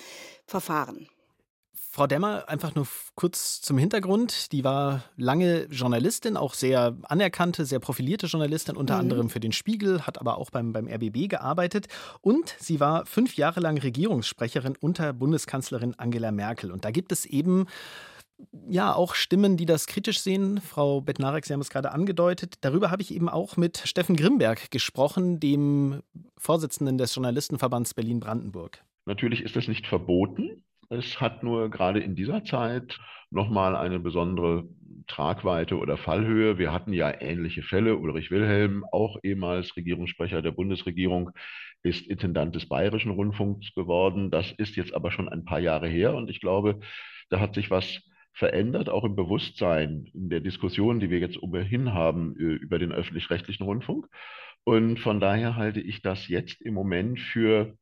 Verfahren. 0.46 1.08
Frau 1.98 2.06
Demmer, 2.06 2.48
einfach 2.48 2.76
nur 2.76 2.86
kurz 3.16 3.60
zum 3.60 3.76
Hintergrund. 3.76 4.52
Die 4.52 4.62
war 4.62 5.02
lange 5.16 5.64
Journalistin, 5.64 6.36
auch 6.36 6.54
sehr 6.54 6.96
anerkannte, 7.02 7.64
sehr 7.64 7.80
profilierte 7.80 8.26
Journalistin, 8.26 8.76
unter 8.76 8.94
mhm. 8.94 9.00
anderem 9.00 9.30
für 9.30 9.40
den 9.40 9.50
Spiegel, 9.50 10.06
hat 10.06 10.20
aber 10.20 10.38
auch 10.38 10.50
beim, 10.50 10.72
beim 10.72 10.86
RBB 10.86 11.28
gearbeitet. 11.28 11.88
Und 12.20 12.54
sie 12.60 12.78
war 12.78 13.04
fünf 13.04 13.36
Jahre 13.36 13.58
lang 13.58 13.78
Regierungssprecherin 13.78 14.76
unter 14.78 15.12
Bundeskanzlerin 15.12 15.98
Angela 15.98 16.30
Merkel. 16.30 16.70
Und 16.70 16.84
da 16.84 16.92
gibt 16.92 17.10
es 17.10 17.26
eben 17.26 17.66
ja 18.68 18.94
auch 18.94 19.16
Stimmen, 19.16 19.56
die 19.56 19.66
das 19.66 19.88
kritisch 19.88 20.20
sehen. 20.20 20.60
Frau 20.60 21.00
Bettnarek, 21.00 21.46
Sie 21.46 21.52
haben 21.52 21.62
es 21.62 21.68
gerade 21.68 21.90
angedeutet. 21.90 22.58
Darüber 22.60 22.92
habe 22.92 23.02
ich 23.02 23.12
eben 23.12 23.28
auch 23.28 23.56
mit 23.56 23.76
Steffen 23.78 24.14
Grimberg 24.14 24.70
gesprochen, 24.70 25.40
dem 25.40 26.04
Vorsitzenden 26.36 26.96
des 26.96 27.12
Journalistenverbands 27.12 27.94
Berlin-Brandenburg. 27.94 28.84
Natürlich 29.04 29.42
ist 29.42 29.56
das 29.56 29.66
nicht 29.66 29.88
verboten. 29.88 30.62
Es 30.90 31.20
hat 31.20 31.42
nur 31.42 31.70
gerade 31.70 32.00
in 32.00 32.14
dieser 32.14 32.44
Zeit 32.44 32.98
nochmal 33.30 33.76
eine 33.76 33.98
besondere 33.98 34.68
Tragweite 35.06 35.76
oder 35.78 35.96
Fallhöhe. 35.98 36.58
Wir 36.58 36.72
hatten 36.72 36.92
ja 36.92 37.20
ähnliche 37.20 37.62
Fälle. 37.62 37.96
Ulrich 37.96 38.30
Wilhelm, 38.30 38.84
auch 38.90 39.18
ehemals 39.22 39.76
Regierungssprecher 39.76 40.40
der 40.40 40.52
Bundesregierung, 40.52 41.30
ist 41.82 42.06
Intendant 42.06 42.54
des 42.54 42.68
Bayerischen 42.68 43.10
Rundfunks 43.10 43.74
geworden. 43.74 44.30
Das 44.30 44.52
ist 44.52 44.76
jetzt 44.76 44.94
aber 44.94 45.10
schon 45.10 45.28
ein 45.28 45.44
paar 45.44 45.60
Jahre 45.60 45.88
her 45.88 46.14
und 46.14 46.30
ich 46.30 46.40
glaube, 46.40 46.80
da 47.28 47.40
hat 47.40 47.54
sich 47.54 47.70
was 47.70 48.00
verändert, 48.32 48.88
auch 48.88 49.04
im 49.04 49.16
Bewusstsein, 49.16 50.08
in 50.14 50.30
der 50.30 50.40
Diskussion, 50.40 51.00
die 51.00 51.10
wir 51.10 51.18
jetzt 51.18 51.42
ohnehin 51.42 51.92
haben 51.92 52.36
äh, 52.38 52.42
über 52.42 52.78
den 52.78 52.92
öffentlich-rechtlichen 52.92 53.64
Rundfunk. 53.64 54.06
Und 54.64 54.98
von 54.98 55.20
daher 55.20 55.56
halte 55.56 55.80
ich 55.80 56.02
das 56.02 56.28
jetzt 56.28 56.60
im 56.62 56.74
Moment 56.74 57.20
für 57.20 57.76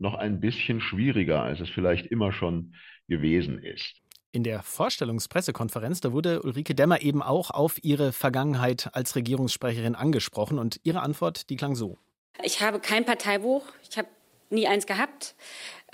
noch 0.00 0.14
ein 0.14 0.40
bisschen 0.40 0.80
schwieriger, 0.80 1.42
als 1.42 1.60
es 1.60 1.68
vielleicht 1.68 2.06
immer 2.06 2.32
schon 2.32 2.74
gewesen 3.08 3.62
ist. 3.62 3.96
In 4.32 4.44
der 4.44 4.62
Vorstellungspressekonferenz, 4.62 6.00
da 6.00 6.12
wurde 6.12 6.42
Ulrike 6.42 6.74
Demmer 6.74 7.02
eben 7.02 7.20
auch 7.22 7.50
auf 7.50 7.82
ihre 7.82 8.12
Vergangenheit 8.12 8.90
als 8.92 9.16
Regierungssprecherin 9.16 9.96
angesprochen 9.96 10.58
und 10.58 10.80
ihre 10.84 11.00
Antwort, 11.00 11.50
die 11.50 11.56
klang 11.56 11.74
so. 11.74 11.98
Ich 12.42 12.62
habe 12.62 12.78
kein 12.78 13.04
Parteibuch, 13.04 13.64
ich 13.88 13.98
habe 13.98 14.08
nie 14.48 14.68
eins 14.68 14.86
gehabt. 14.86 15.34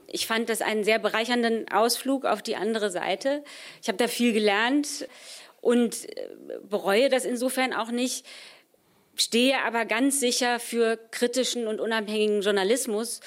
Ich 0.07 0.27
fand 0.27 0.49
das 0.49 0.61
einen 0.61 0.85
sehr 0.85 0.99
bereichernden 0.99 1.69
Ausflug 1.71 2.27
auf 2.27 2.43
die 2.43 2.57
andere 2.57 2.91
Seite. 2.91 3.43
Ich 3.83 3.89
habe 3.89 3.99
da 3.99 4.07
viel 4.07 4.33
gelernt 4.33 5.09
und 5.61 6.09
äh, 6.17 6.29
bereue 6.63 7.09
das 7.09 7.25
insofern 7.25 7.73
auch 7.73 7.91
nicht, 7.91 8.25
stehe 9.17 9.63
aber 9.65 9.87
ganz 9.87 10.21
sicher 10.21 10.61
für 10.61 10.99
kritischen 11.11 11.67
und 11.67 11.81
unabhängigen 11.81 12.43
Journalismus. 12.43 13.21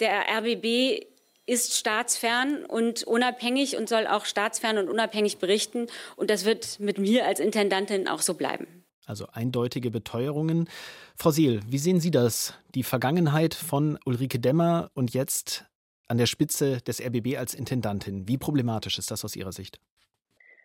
Der 0.00 0.24
RBB 0.38 1.06
ist 1.46 1.76
staatsfern 1.76 2.64
und 2.64 3.04
unabhängig 3.04 3.76
und 3.76 3.88
soll 3.88 4.06
auch 4.06 4.24
staatsfern 4.24 4.78
und 4.78 4.88
unabhängig 4.88 5.38
berichten. 5.38 5.86
Und 6.16 6.30
das 6.30 6.44
wird 6.44 6.80
mit 6.80 6.98
mir 6.98 7.26
als 7.26 7.40
Intendantin 7.40 8.08
auch 8.08 8.20
so 8.20 8.34
bleiben. 8.34 8.84
Also 9.06 9.26
eindeutige 9.32 9.90
Beteuerungen. 9.90 10.68
Frau 11.16 11.30
Seel, 11.30 11.60
wie 11.68 11.78
sehen 11.78 12.00
Sie 12.00 12.10
das? 12.10 12.54
Die 12.74 12.82
Vergangenheit 12.82 13.54
von 13.54 13.98
Ulrike 14.06 14.40
Demmer 14.40 14.90
und 14.94 15.12
jetzt 15.12 15.66
an 16.08 16.16
der 16.18 16.26
Spitze 16.26 16.80
des 16.80 17.00
RBB 17.00 17.36
als 17.36 17.54
Intendantin. 17.54 18.26
Wie 18.26 18.38
problematisch 18.38 18.98
ist 18.98 19.10
das 19.10 19.24
aus 19.24 19.36
Ihrer 19.36 19.52
Sicht? 19.52 19.78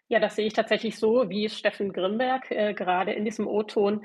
Ja, 0.07 0.19
das 0.19 0.35
sehe 0.35 0.47
ich 0.47 0.53
tatsächlich 0.53 0.97
so, 0.97 1.29
wie 1.29 1.49
Steffen 1.49 1.93
Grimberg 1.93 2.49
äh, 2.49 2.73
gerade 2.73 3.13
in 3.13 3.25
diesem 3.25 3.47
O-Ton 3.47 4.03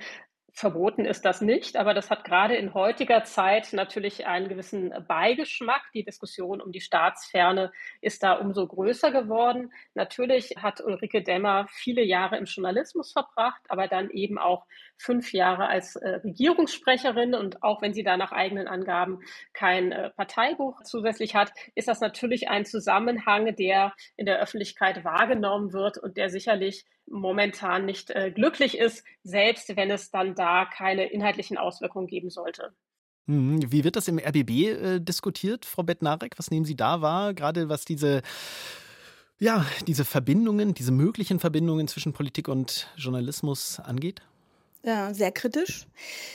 Verboten 0.56 1.04
ist 1.04 1.24
das 1.24 1.40
nicht, 1.40 1.76
aber 1.76 1.94
das 1.94 2.10
hat 2.10 2.22
gerade 2.22 2.54
in 2.54 2.74
heutiger 2.74 3.24
Zeit 3.24 3.72
natürlich 3.72 4.24
einen 4.28 4.48
gewissen 4.48 4.94
Beigeschmack. 5.08 5.82
Die 5.94 6.04
Diskussion 6.04 6.60
um 6.60 6.70
die 6.70 6.80
Staatsferne 6.80 7.72
ist 8.00 8.22
da 8.22 8.34
umso 8.34 8.64
größer 8.68 9.10
geworden. 9.10 9.72
Natürlich 9.94 10.54
hat 10.56 10.80
Ulrike 10.80 11.24
Demmer 11.24 11.66
viele 11.70 12.04
Jahre 12.04 12.38
im 12.38 12.44
Journalismus 12.44 13.10
verbracht, 13.10 13.62
aber 13.68 13.88
dann 13.88 14.10
eben 14.10 14.38
auch 14.38 14.64
fünf 14.96 15.32
Jahre 15.32 15.66
als 15.66 15.96
äh, 15.96 16.20
Regierungssprecherin. 16.22 17.34
Und 17.34 17.64
auch 17.64 17.82
wenn 17.82 17.92
sie 17.92 18.04
da 18.04 18.16
nach 18.16 18.30
eigenen 18.30 18.68
Angaben 18.68 19.22
kein 19.54 19.90
äh, 19.90 20.10
Parteibuch 20.10 20.84
zusätzlich 20.84 21.34
hat, 21.34 21.52
ist 21.74 21.88
das 21.88 22.00
natürlich 22.00 22.48
ein 22.48 22.64
Zusammenhang, 22.64 23.56
der 23.56 23.92
in 24.16 24.24
der 24.24 24.38
Öffentlichkeit 24.38 25.04
wahrgenommen 25.04 25.72
wird 25.72 25.98
und 25.98 26.16
der 26.16 26.30
sicherlich 26.30 26.84
momentan 27.06 27.84
nicht 27.84 28.10
äh, 28.10 28.30
glücklich 28.30 28.78
ist, 28.78 29.04
selbst 29.22 29.76
wenn 29.76 29.90
es 29.90 30.10
dann 30.10 30.34
da 30.34 30.64
keine 30.64 31.06
inhaltlichen 31.06 31.58
Auswirkungen 31.58 32.06
geben 32.06 32.30
sollte. 32.30 32.72
Mhm. 33.26 33.72
Wie 33.72 33.84
wird 33.84 33.96
das 33.96 34.08
im 34.08 34.18
RBB 34.18 34.50
äh, 34.50 35.00
diskutiert, 35.00 35.64
Frau 35.64 35.82
Bettnarek? 35.82 36.38
Was 36.38 36.50
nehmen 36.50 36.64
Sie 36.64 36.76
da 36.76 37.00
wahr, 37.00 37.34
gerade 37.34 37.68
was 37.68 37.84
diese, 37.84 38.22
ja, 39.38 39.64
diese 39.86 40.04
Verbindungen, 40.04 40.74
diese 40.74 40.92
möglichen 40.92 41.40
Verbindungen 41.40 41.88
zwischen 41.88 42.12
Politik 42.12 42.48
und 42.48 42.88
Journalismus 42.96 43.80
angeht? 43.80 44.22
Ja, 44.86 45.14
sehr 45.14 45.32
kritisch. 45.32 45.86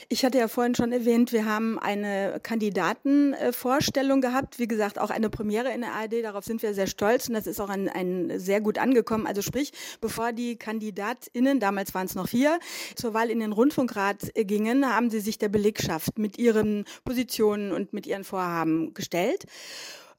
Ich 0.08 0.26
hatte 0.26 0.40
ja 0.40 0.48
vorhin 0.48 0.74
schon 0.74 0.92
erwähnt, 0.92 1.32
wir 1.32 1.46
haben 1.46 1.78
eine 1.78 2.40
Kandidatenvorstellung 2.42 4.22
gehabt. 4.22 4.58
Wie 4.58 4.68
gesagt, 4.68 4.98
auch 4.98 5.12
eine 5.12 5.30
Premiere 5.30 5.72
in 5.72 5.82
der 5.82 5.94
ARD. 5.94 6.24
Darauf 6.24 6.46
sind 6.46 6.64
wir 6.64 6.74
sehr 6.74 6.88
stolz 6.88 7.28
und 7.28 7.36
das 7.36 7.46
ist 7.46 7.62
auch 7.62 7.70
ein, 7.70 7.88
ein 7.88 8.40
sehr 8.40 8.60
gut 8.60 8.80
angekommen. 8.80 9.28
Also 9.28 9.44
sprich, 9.44 9.72
bevor 10.02 10.34
die 10.34 10.56
KandidatInnen, 10.56 11.60
damals 11.60 11.94
waren 11.94 12.08
es 12.08 12.16
noch 12.16 12.28
vier, 12.28 12.60
zur 12.96 13.14
Wahl 13.14 13.30
in 13.30 13.40
den 13.40 13.52
Rundfunkrat 13.52 14.32
gingen, 14.34 14.84
haben 14.84 15.12
sie 15.12 15.20
sich 15.20 15.38
der 15.38 15.50
Belegschaft 15.50 16.18
mit 16.18 16.40
ihren 16.40 16.86
Positionen 17.06 17.72
und 17.72 17.94
mit 17.94 18.08
ihren 18.08 18.24
Vorhaben 18.24 18.96
gestellt. 18.96 19.46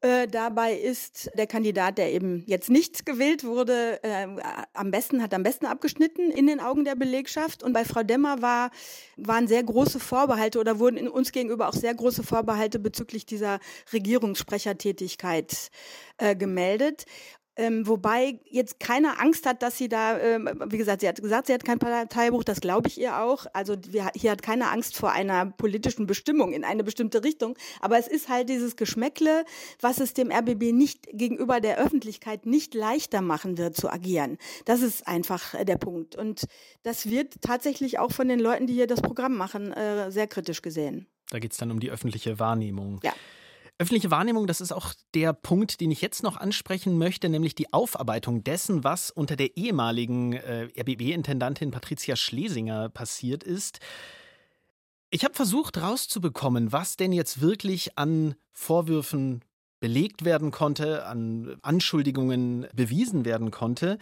Äh, 0.02 0.28
dabei 0.28 0.74
ist 0.74 1.30
der 1.36 1.46
Kandidat, 1.46 1.98
der 1.98 2.10
eben 2.12 2.42
jetzt 2.46 2.70
nicht 2.70 3.04
gewählt 3.04 3.44
wurde, 3.44 4.02
äh, 4.02 4.26
am 4.72 4.90
besten, 4.90 5.22
hat 5.22 5.34
am 5.34 5.42
besten 5.42 5.66
abgeschnitten 5.66 6.30
in 6.30 6.46
den 6.46 6.58
Augen 6.58 6.86
der 6.86 6.94
Belegschaft. 6.94 7.62
Und 7.62 7.74
bei 7.74 7.84
Frau 7.84 8.02
Demmer 8.02 8.40
war, 8.40 8.70
waren 9.18 9.46
sehr 9.46 9.62
große 9.62 10.00
Vorbehalte 10.00 10.58
oder 10.58 10.78
wurden 10.78 10.96
in 10.96 11.08
uns 11.08 11.32
gegenüber 11.32 11.68
auch 11.68 11.74
sehr 11.74 11.94
große 11.94 12.22
Vorbehalte 12.22 12.78
bezüglich 12.78 13.26
dieser 13.26 13.60
Regierungssprechertätigkeit 13.92 15.70
äh, 16.16 16.34
gemeldet. 16.34 17.04
Ähm, 17.60 17.86
wobei 17.86 18.40
jetzt 18.48 18.80
keiner 18.80 19.20
Angst 19.20 19.44
hat, 19.44 19.62
dass 19.62 19.76
sie 19.76 19.90
da, 19.90 20.18
ähm, 20.18 20.48
wie 20.68 20.78
gesagt, 20.78 21.02
sie 21.02 21.08
hat 21.08 21.20
gesagt, 21.20 21.46
sie 21.46 21.52
hat 21.52 21.62
kein 21.62 21.78
Parteibuch, 21.78 22.42
das 22.42 22.62
glaube 22.62 22.88
ich 22.88 22.98
ihr 22.98 23.20
auch. 23.20 23.44
Also 23.52 23.76
wir, 23.90 24.08
hier 24.14 24.30
hat 24.30 24.40
keine 24.40 24.70
Angst 24.70 24.96
vor 24.96 25.12
einer 25.12 25.44
politischen 25.44 26.06
Bestimmung 26.06 26.54
in 26.54 26.64
eine 26.64 26.84
bestimmte 26.84 27.22
Richtung. 27.22 27.58
Aber 27.82 27.98
es 27.98 28.08
ist 28.08 28.30
halt 28.30 28.48
dieses 28.48 28.76
Geschmäckle, 28.76 29.44
was 29.78 30.00
es 30.00 30.14
dem 30.14 30.32
RBB 30.32 30.72
nicht 30.72 31.06
gegenüber 31.12 31.60
der 31.60 31.76
Öffentlichkeit 31.76 32.46
nicht 32.46 32.72
leichter 32.72 33.20
machen 33.20 33.58
wird 33.58 33.76
zu 33.76 33.90
agieren. 33.90 34.38
Das 34.64 34.80
ist 34.80 35.06
einfach 35.06 35.52
äh, 35.52 35.66
der 35.66 35.76
Punkt. 35.76 36.16
Und 36.16 36.46
das 36.82 37.10
wird 37.10 37.42
tatsächlich 37.42 37.98
auch 37.98 38.12
von 38.12 38.28
den 38.28 38.40
Leuten, 38.40 38.68
die 38.68 38.72
hier 38.72 38.86
das 38.86 39.02
Programm 39.02 39.36
machen, 39.36 39.74
äh, 39.74 40.10
sehr 40.10 40.28
kritisch 40.28 40.62
gesehen. 40.62 41.08
Da 41.28 41.38
geht 41.38 41.52
es 41.52 41.58
dann 41.58 41.70
um 41.70 41.78
die 41.78 41.90
öffentliche 41.90 42.38
Wahrnehmung. 42.38 43.00
Ja. 43.02 43.12
Öffentliche 43.80 44.10
Wahrnehmung, 44.10 44.46
das 44.46 44.60
ist 44.60 44.72
auch 44.72 44.92
der 45.14 45.32
Punkt, 45.32 45.80
den 45.80 45.90
ich 45.90 46.02
jetzt 46.02 46.22
noch 46.22 46.36
ansprechen 46.36 46.98
möchte, 46.98 47.30
nämlich 47.30 47.54
die 47.54 47.72
Aufarbeitung 47.72 48.44
dessen, 48.44 48.84
was 48.84 49.10
unter 49.10 49.36
der 49.36 49.56
ehemaligen 49.56 50.34
äh, 50.34 50.68
RBB-Intendantin 50.78 51.70
Patricia 51.70 52.14
Schlesinger 52.14 52.90
passiert 52.90 53.42
ist. 53.42 53.78
Ich 55.08 55.24
habe 55.24 55.32
versucht 55.32 55.78
herauszubekommen, 55.78 56.72
was 56.72 56.98
denn 56.98 57.10
jetzt 57.14 57.40
wirklich 57.40 57.96
an 57.96 58.34
Vorwürfen 58.52 59.40
belegt 59.80 60.26
werden 60.26 60.50
konnte, 60.50 61.06
an 61.06 61.56
Anschuldigungen 61.62 62.66
bewiesen 62.74 63.24
werden 63.24 63.50
konnte. 63.50 63.96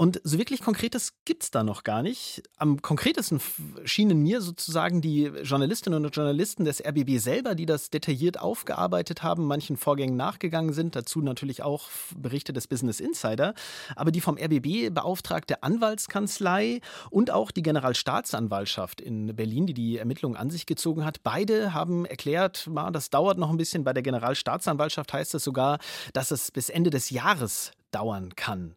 Und 0.00 0.20
so 0.22 0.38
wirklich 0.38 0.62
Konkretes 0.62 1.14
gibt 1.24 1.42
es 1.42 1.50
da 1.50 1.64
noch 1.64 1.82
gar 1.82 2.02
nicht. 2.02 2.44
Am 2.56 2.80
konkretesten 2.80 3.40
schienen 3.84 4.22
mir 4.22 4.40
sozusagen 4.40 5.00
die 5.00 5.24
Journalistinnen 5.24 6.04
und 6.04 6.14
Journalisten 6.14 6.64
des 6.64 6.80
RBB 6.80 7.18
selber, 7.18 7.56
die 7.56 7.66
das 7.66 7.90
detailliert 7.90 8.38
aufgearbeitet 8.38 9.24
haben, 9.24 9.48
manchen 9.48 9.76
Vorgängen 9.76 10.16
nachgegangen 10.16 10.72
sind, 10.72 10.94
dazu 10.94 11.20
natürlich 11.20 11.64
auch 11.64 11.88
Berichte 12.16 12.52
des 12.52 12.68
Business 12.68 13.00
Insider, 13.00 13.54
aber 13.96 14.12
die 14.12 14.20
vom 14.20 14.38
RBB 14.38 14.94
beauftragte 14.94 15.64
Anwaltskanzlei 15.64 16.80
und 17.10 17.32
auch 17.32 17.50
die 17.50 17.62
Generalstaatsanwaltschaft 17.62 19.00
in 19.00 19.34
Berlin, 19.34 19.66
die 19.66 19.74
die 19.74 19.98
Ermittlungen 19.98 20.36
an 20.36 20.50
sich 20.50 20.66
gezogen 20.66 21.04
hat, 21.04 21.24
beide 21.24 21.74
haben 21.74 22.04
erklärt, 22.04 22.70
das 22.92 23.10
dauert 23.10 23.36
noch 23.36 23.50
ein 23.50 23.56
bisschen. 23.56 23.82
Bei 23.82 23.94
der 23.94 24.04
Generalstaatsanwaltschaft 24.04 25.12
heißt 25.12 25.34
es 25.34 25.42
sogar, 25.42 25.80
dass 26.12 26.30
es 26.30 26.52
bis 26.52 26.68
Ende 26.68 26.90
des 26.90 27.10
Jahres 27.10 27.72
dauern 27.90 28.36
kann. 28.36 28.76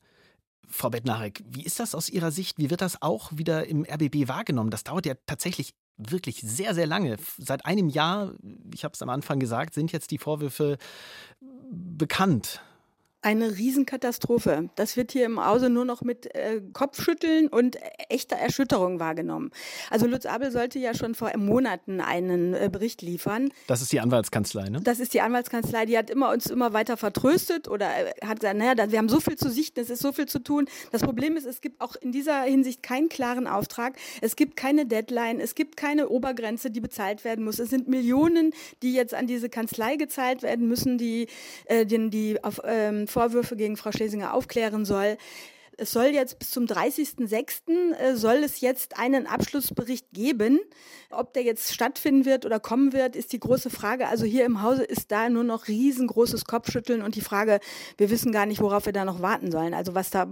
Frau 0.68 0.90
Bettnarek, 0.90 1.44
wie 1.46 1.64
ist 1.64 1.80
das 1.80 1.96
aus 1.96 2.10
Ihrer 2.10 2.32
Sicht? 2.32 2.58
Wie 2.58 2.70
wird 2.70 2.82
das 2.82 3.02
auch 3.02 3.32
wieder 3.34 3.68
im 3.68 3.86
RBB 3.86 4.28
wahrgenommen? 4.28 4.72
Das 4.72 4.84
dauert 4.84 5.06
ja 5.06 5.16
tatsächlich 5.26 5.74
wirklich 5.98 6.42
sehr, 6.42 6.74
sehr 6.74 6.88
lange. 6.88 7.18
Seit 7.38 7.66
einem 7.66 7.90
Jahr, 7.90 8.34
ich 8.74 8.84
habe 8.84 8.94
es 8.94 9.02
am 9.02 9.10
Anfang 9.10 9.40
gesagt, 9.40 9.74
sind 9.74 9.92
jetzt 9.92 10.12
die 10.12 10.18
Vorwürfe 10.18 10.78
bekannt 11.70 12.62
eine 13.22 13.58
Riesenkatastrophe. 13.58 14.70
Das 14.76 14.98
wird 14.98 15.12
hier 15.12 15.26
im 15.26 15.44
Hause 15.46 15.70
nur 15.70 15.86
noch 15.86 16.02
mit 16.02 16.34
äh, 16.34 16.62
Kopfschütteln 16.74 17.48
und 17.48 17.78
echter 18.10 18.36
Erschütterung 18.36 19.00
wahrgenommen. 19.00 19.52
Also 19.92 20.08
Lutz 20.08 20.26
Abel 20.26 20.52
sollte 20.52 20.80
ja 20.80 20.96
schon 20.96 21.14
vor 21.14 21.32
Monaten 21.38 22.02
einen 22.02 22.54
äh, 22.54 22.70
Bericht 22.72 23.02
liefern. 23.04 23.50
Das 23.68 23.82
ist 23.82 23.92
die 23.92 24.00
Anwaltskanzlei, 24.00 24.70
ne? 24.70 24.82
Das 24.84 25.00
ist 25.00 25.14
die 25.14 25.22
Anwaltskanzlei, 25.22 25.86
die 25.86 25.98
hat 25.98 26.10
immer 26.10 26.32
uns 26.32 26.48
immer 26.48 26.74
weiter 26.74 26.98
vertröstet 26.98 27.68
oder 27.68 27.88
äh, 27.88 28.26
hat 28.26 28.40
gesagt, 28.40 28.58
naja, 28.58 28.92
wir 28.92 28.98
haben 28.98 29.10
so 29.10 29.20
viel 29.20 29.36
zu 29.36 29.50
sichten, 29.50 29.80
es 29.80 29.92
ist 29.92 30.02
so 30.02 30.12
viel 30.12 30.26
zu 30.26 30.40
tun. 30.40 30.68
Das 30.92 31.04
Problem 31.04 31.38
ist, 31.38 31.46
es 31.46 31.62
gibt 31.62 31.80
auch 31.80 31.96
in 31.96 32.12
dieser 32.12 32.42
Hinsicht 32.42 32.82
keinen 32.82 33.10
klaren 33.10 33.46
Auftrag. 33.46 33.98
Es 34.22 34.36
gibt 34.36 34.58
keine 34.58 34.88
Deadline, 34.88 35.40
es 35.40 35.54
gibt 35.54 35.78
keine 35.78 36.10
Obergrenze, 36.10 36.72
die 36.72 36.82
bezahlt 36.82 37.24
werden 37.24 37.46
muss. 37.46 37.60
Es 37.60 37.70
sind 37.70 37.88
Millionen, 37.88 38.52
die 38.82 38.94
jetzt 38.94 39.14
an 39.14 39.28
diese 39.28 39.50
Kanzlei 39.50 39.96
gezahlt 39.96 40.42
werden 40.42 40.68
müssen, 40.68 40.98
die, 40.98 41.28
äh, 41.66 41.86
die, 41.86 42.10
die 42.10 42.44
auf 42.44 42.62
ähm, 42.66 43.08
Vorwürfe 43.12 43.56
gegen 43.56 43.78
Frau 43.78 43.92
Schlesinger 43.92 44.34
aufklären 44.34 44.86
soll. 44.86 45.18
Es 45.78 45.94
soll 45.94 46.08
jetzt 46.08 46.38
bis 46.38 46.52
zum 46.52 46.66
30.06. 46.66 47.94
Äh, 47.96 48.16
soll 48.16 48.44
es 48.44 48.62
jetzt 48.62 49.00
einen 49.00 49.26
Abschlussbericht 49.26 50.12
geben. 50.12 50.60
Ob 51.10 51.34
der 51.34 51.42
jetzt 51.42 51.74
stattfinden 51.74 52.26
wird 52.26 52.46
oder 52.46 52.60
kommen 52.60 52.94
wird, 52.94 53.16
ist 53.16 53.34
die 53.34 53.40
große 53.40 53.72
Frage. 53.72 54.08
Also 54.08 54.26
hier 54.26 54.46
im 54.46 54.62
Hause 54.62 54.84
ist 54.84 55.12
da 55.12 55.28
nur 55.30 55.44
noch 55.44 55.68
riesengroßes 55.68 56.46
Kopfschütteln 56.46 57.02
und 57.02 57.16
die 57.16 57.22
Frage, 57.22 57.60
wir 57.98 58.12
wissen 58.12 58.32
gar 58.32 58.46
nicht, 58.46 58.62
worauf 58.62 58.86
wir 58.86 58.94
da 58.94 59.06
noch 59.06 59.24
warten 59.24 59.52
sollen. 59.52 59.74
Also 59.74 59.96
was 59.96 60.12
da, 60.12 60.28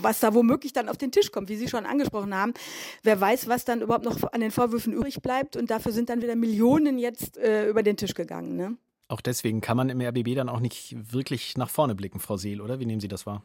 was 0.00 0.20
da 0.20 0.32
womöglich 0.32 0.72
dann 0.72 0.88
auf 0.88 0.96
den 0.96 1.12
Tisch 1.12 1.30
kommt, 1.30 1.50
wie 1.50 1.56
Sie 1.56 1.68
schon 1.68 1.84
angesprochen 1.84 2.34
haben. 2.34 2.54
Wer 3.02 3.20
weiß, 3.20 3.48
was 3.48 3.66
dann 3.66 3.82
überhaupt 3.82 4.06
noch 4.06 4.32
an 4.32 4.40
den 4.40 4.50
Vorwürfen 4.50 4.94
übrig 4.94 5.20
bleibt 5.20 5.56
und 5.56 5.70
dafür 5.70 5.92
sind 5.92 6.08
dann 6.08 6.22
wieder 6.22 6.36
Millionen 6.36 6.98
jetzt 6.98 7.36
äh, 7.36 7.68
über 7.68 7.82
den 7.82 7.98
Tisch 7.98 8.14
gegangen. 8.14 8.56
Ne? 8.56 8.78
Auch 9.10 9.20
deswegen 9.20 9.60
kann 9.60 9.76
man 9.76 9.88
im 9.88 10.00
RBB 10.00 10.36
dann 10.36 10.48
auch 10.48 10.60
nicht 10.60 10.94
wirklich 11.12 11.56
nach 11.56 11.68
vorne 11.68 11.96
blicken, 11.96 12.20
Frau 12.20 12.36
Seel, 12.36 12.60
oder? 12.60 12.78
Wie 12.78 12.86
nehmen 12.86 13.00
Sie 13.00 13.08
das 13.08 13.26
wahr? 13.26 13.42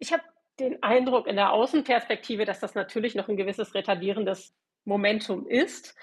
Ich 0.00 0.12
habe 0.12 0.24
den 0.58 0.82
Eindruck 0.82 1.28
in 1.28 1.36
der 1.36 1.52
Außenperspektive, 1.52 2.44
dass 2.44 2.58
das 2.58 2.74
natürlich 2.74 3.14
noch 3.14 3.28
ein 3.28 3.36
gewisses 3.36 3.72
retardierendes 3.74 4.52
Momentum 4.84 5.46
ist 5.46 5.94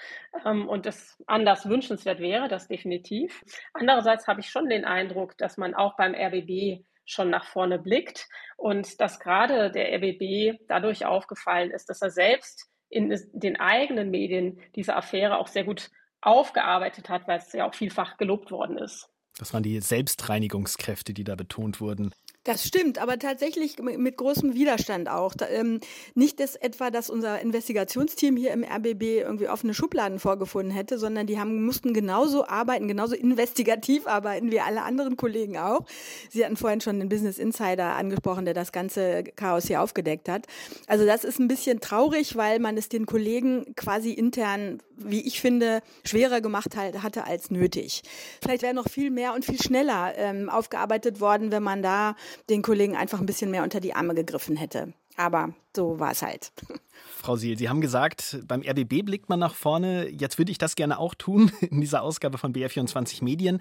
ähm, 0.46 0.68
und 0.70 0.86
das 0.86 1.22
anders 1.26 1.68
wünschenswert 1.68 2.20
wäre, 2.20 2.48
das 2.48 2.66
definitiv. 2.66 3.44
Andererseits 3.74 4.26
habe 4.26 4.40
ich 4.40 4.48
schon 4.48 4.70
den 4.70 4.86
Eindruck, 4.86 5.36
dass 5.36 5.58
man 5.58 5.74
auch 5.74 5.94
beim 5.96 6.14
RBB 6.14 6.82
schon 7.04 7.28
nach 7.28 7.44
vorne 7.44 7.78
blickt 7.78 8.26
und 8.56 9.02
dass 9.02 9.20
gerade 9.20 9.70
der 9.70 9.92
RBB 9.98 10.58
dadurch 10.66 11.04
aufgefallen 11.04 11.70
ist, 11.72 11.90
dass 11.90 12.00
er 12.00 12.10
selbst 12.10 12.70
in 12.88 13.14
den 13.34 13.60
eigenen 13.60 14.10
Medien 14.10 14.60
diese 14.74 14.96
Affäre 14.96 15.36
auch 15.36 15.48
sehr 15.48 15.64
gut 15.64 15.90
aufgearbeitet 16.22 17.08
hat, 17.08 17.28
weil 17.28 17.38
es 17.38 17.52
ja 17.52 17.68
auch 17.68 17.74
vielfach 17.74 18.16
gelobt 18.16 18.50
worden 18.50 18.78
ist. 18.78 19.08
Das 19.38 19.52
waren 19.54 19.62
die 19.62 19.80
Selbstreinigungskräfte, 19.80 21.14
die 21.14 21.24
da 21.24 21.34
betont 21.34 21.80
wurden. 21.80 22.12
Das 22.44 22.66
stimmt, 22.66 22.98
aber 22.98 23.20
tatsächlich 23.20 23.78
mit 23.78 24.16
großem 24.16 24.54
Widerstand 24.54 25.08
auch. 25.08 25.34
Ähm, 25.48 25.78
nicht 26.14 26.40
dass 26.40 26.56
etwa, 26.56 26.90
dass 26.90 27.08
unser 27.08 27.40
Investigationsteam 27.40 28.36
hier 28.36 28.50
im 28.50 28.64
RBB 28.64 29.20
irgendwie 29.20 29.48
offene 29.48 29.74
Schubladen 29.74 30.18
vorgefunden 30.18 30.72
hätte, 30.72 30.98
sondern 30.98 31.28
die 31.28 31.38
haben, 31.38 31.64
mussten 31.64 31.94
genauso 31.94 32.44
arbeiten, 32.44 32.88
genauso 32.88 33.14
investigativ 33.14 34.08
arbeiten 34.08 34.50
wie 34.50 34.58
alle 34.58 34.82
anderen 34.82 35.16
Kollegen 35.16 35.56
auch. 35.56 35.86
Sie 36.30 36.44
hatten 36.44 36.56
vorhin 36.56 36.80
schon 36.80 36.98
den 36.98 37.08
Business 37.08 37.38
Insider 37.38 37.94
angesprochen, 37.94 38.44
der 38.44 38.54
das 38.54 38.72
ganze 38.72 39.22
Chaos 39.22 39.68
hier 39.68 39.80
aufgedeckt 39.80 40.28
hat. 40.28 40.46
Also 40.88 41.06
das 41.06 41.22
ist 41.22 41.38
ein 41.38 41.46
bisschen 41.46 41.78
traurig, 41.78 42.34
weil 42.34 42.58
man 42.58 42.76
es 42.76 42.88
den 42.88 43.06
Kollegen 43.06 43.72
quasi 43.76 44.10
intern, 44.10 44.82
wie 45.06 45.20
ich 45.26 45.40
finde, 45.40 45.80
schwerer 46.04 46.40
gemacht 46.40 46.76
hat, 46.76 47.02
hatte 47.02 47.24
als 47.24 47.50
nötig. 47.50 48.02
Vielleicht 48.42 48.62
wäre 48.62 48.74
noch 48.74 48.88
viel 48.88 49.10
mehr 49.10 49.34
und 49.34 49.44
viel 49.44 49.60
schneller 49.60 50.12
ähm, 50.16 50.48
aufgearbeitet 50.48 51.20
worden, 51.20 51.52
wenn 51.52 51.62
man 51.62 51.82
da 51.82 52.16
den 52.50 52.62
Kollegen 52.62 52.96
einfach 52.96 53.20
ein 53.20 53.26
bisschen 53.26 53.50
mehr 53.50 53.62
unter 53.62 53.80
die 53.80 53.94
Arme 53.94 54.14
gegriffen 54.14 54.56
hätte. 54.56 54.92
Aber 55.16 55.54
so 55.76 55.98
war 55.98 56.12
es 56.12 56.22
halt. 56.22 56.52
Frau 57.16 57.36
Siel, 57.36 57.58
Sie 57.58 57.68
haben 57.68 57.80
gesagt, 57.80 58.40
beim 58.46 58.62
RBB 58.62 59.04
blickt 59.04 59.28
man 59.28 59.38
nach 59.38 59.54
vorne. 59.54 60.08
Jetzt 60.08 60.38
würde 60.38 60.50
ich 60.50 60.58
das 60.58 60.74
gerne 60.74 60.98
auch 60.98 61.14
tun 61.14 61.52
in 61.60 61.80
dieser 61.80 62.02
Ausgabe 62.02 62.38
von 62.38 62.52
BR24 62.52 63.22
Medien. 63.22 63.60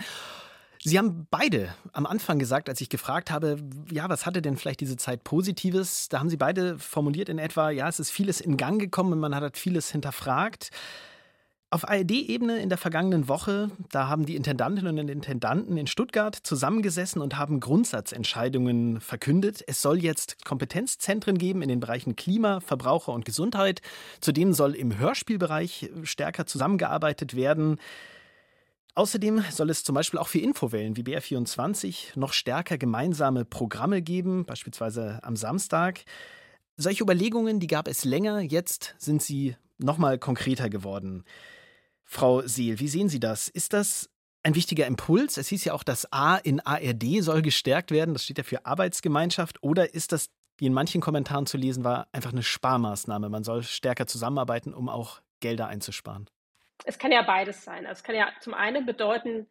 Sie 0.83 0.97
haben 0.97 1.27
beide 1.29 1.75
am 1.93 2.07
Anfang 2.07 2.39
gesagt, 2.39 2.67
als 2.67 2.81
ich 2.81 2.89
gefragt 2.89 3.29
habe, 3.29 3.57
ja, 3.91 4.09
was 4.09 4.25
hatte 4.25 4.41
denn 4.41 4.57
vielleicht 4.57 4.79
diese 4.79 4.97
Zeit 4.97 5.23
Positives? 5.23 6.09
Da 6.09 6.19
haben 6.19 6.29
Sie 6.29 6.37
beide 6.37 6.79
formuliert 6.79 7.29
in 7.29 7.37
etwa, 7.37 7.69
ja, 7.69 7.87
es 7.87 7.99
ist 7.99 8.09
vieles 8.09 8.41
in 8.41 8.57
Gang 8.57 8.81
gekommen 8.81 9.13
und 9.13 9.19
man 9.19 9.35
hat 9.35 9.57
vieles 9.57 9.91
hinterfragt. 9.91 10.71
Auf 11.73 11.87
ARD-Ebene 11.87 12.59
in 12.59 12.67
der 12.67 12.77
vergangenen 12.77 13.29
Woche, 13.29 13.71
da 13.91 14.09
haben 14.09 14.25
die 14.25 14.35
Intendantinnen 14.35 14.99
und 14.99 15.07
Intendanten 15.07 15.77
in 15.77 15.87
Stuttgart 15.87 16.35
zusammengesessen 16.35 17.21
und 17.21 17.37
haben 17.37 17.61
Grundsatzentscheidungen 17.61 18.99
verkündet. 18.99 19.63
Es 19.67 19.81
soll 19.81 20.03
jetzt 20.03 20.43
Kompetenzzentren 20.43 21.37
geben 21.37 21.61
in 21.61 21.69
den 21.69 21.79
Bereichen 21.79 22.17
Klima, 22.17 22.59
Verbraucher 22.59 23.13
und 23.13 23.23
Gesundheit. 23.23 23.81
Zudem 24.19 24.51
soll 24.51 24.75
im 24.75 24.99
Hörspielbereich 24.99 25.89
stärker 26.03 26.45
zusammengearbeitet 26.45 27.37
werden. 27.37 27.79
Außerdem 28.95 29.41
soll 29.49 29.69
es 29.69 29.85
zum 29.85 29.95
Beispiel 29.95 30.19
auch 30.19 30.27
für 30.27 30.39
Infowellen 30.39 30.97
wie 30.97 31.03
BR24 31.03 32.19
noch 32.19 32.33
stärker 32.33 32.77
gemeinsame 32.77 33.45
Programme 33.45 34.01
geben, 34.01 34.43
beispielsweise 34.43 35.21
am 35.23 35.37
Samstag. 35.37 36.03
Solche 36.75 37.03
Überlegungen, 37.03 37.61
die 37.61 37.67
gab 37.67 37.87
es 37.87 38.03
länger, 38.03 38.41
jetzt 38.41 38.93
sind 38.97 39.21
sie 39.21 39.55
nochmal 39.77 40.19
konkreter 40.19 40.69
geworden. 40.69 41.23
Frau 42.11 42.41
Seel, 42.41 42.81
wie 42.81 42.89
sehen 42.89 43.07
Sie 43.07 43.21
das? 43.21 43.47
Ist 43.47 43.71
das 43.71 44.09
ein 44.43 44.53
wichtiger 44.53 44.85
Impuls? 44.85 45.37
Es 45.37 45.47
hieß 45.47 45.63
ja 45.63 45.73
auch, 45.73 45.83
das 45.83 46.11
A 46.11 46.35
in 46.35 46.59
ARD 46.59 47.23
soll 47.23 47.41
gestärkt 47.41 47.89
werden. 47.89 48.13
Das 48.13 48.25
steht 48.25 48.37
ja 48.37 48.43
für 48.43 48.65
Arbeitsgemeinschaft. 48.65 49.63
Oder 49.63 49.93
ist 49.93 50.11
das, 50.11 50.29
wie 50.57 50.65
in 50.65 50.73
manchen 50.73 50.99
Kommentaren 50.99 51.45
zu 51.45 51.55
lesen 51.55 51.85
war, 51.85 52.09
einfach 52.11 52.33
eine 52.33 52.43
Sparmaßnahme? 52.43 53.29
Man 53.29 53.45
soll 53.45 53.63
stärker 53.63 54.07
zusammenarbeiten, 54.07 54.73
um 54.73 54.89
auch 54.89 55.21
Gelder 55.39 55.67
einzusparen. 55.67 56.29
Es 56.83 56.99
kann 56.99 57.13
ja 57.13 57.21
beides 57.21 57.63
sein. 57.63 57.85
Also 57.85 57.99
es 57.99 58.03
kann 58.03 58.15
ja 58.15 58.27
zum 58.41 58.55
einen 58.55 58.85
bedeuten, 58.85 59.47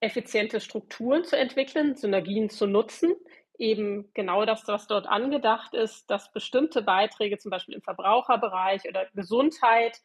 effiziente 0.00 0.60
Strukturen 0.60 1.24
zu 1.24 1.36
entwickeln, 1.36 1.94
Synergien 1.94 2.48
zu 2.48 2.66
nutzen, 2.66 3.16
eben 3.58 4.08
genau 4.14 4.46
das, 4.46 4.66
was 4.66 4.86
dort 4.86 5.06
angedacht 5.06 5.74
ist, 5.74 6.08
dass 6.08 6.32
bestimmte 6.32 6.80
Beiträge, 6.80 7.36
zum 7.36 7.50
Beispiel 7.50 7.74
im 7.74 7.82
Verbraucherbereich 7.82 8.88
oder 8.88 9.04
Gesundheit, 9.14 10.00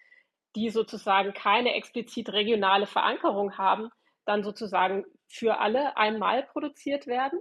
die 0.56 0.70
sozusagen 0.70 1.34
keine 1.34 1.74
explizit 1.76 2.30
regionale 2.30 2.86
Verankerung 2.86 3.58
haben, 3.58 3.90
dann 4.26 4.44
sozusagen 4.44 5.06
für 5.28 5.60
alle 5.60 5.98
einmal 5.98 6.44
produziert 6.44 7.08
werden. 7.08 7.40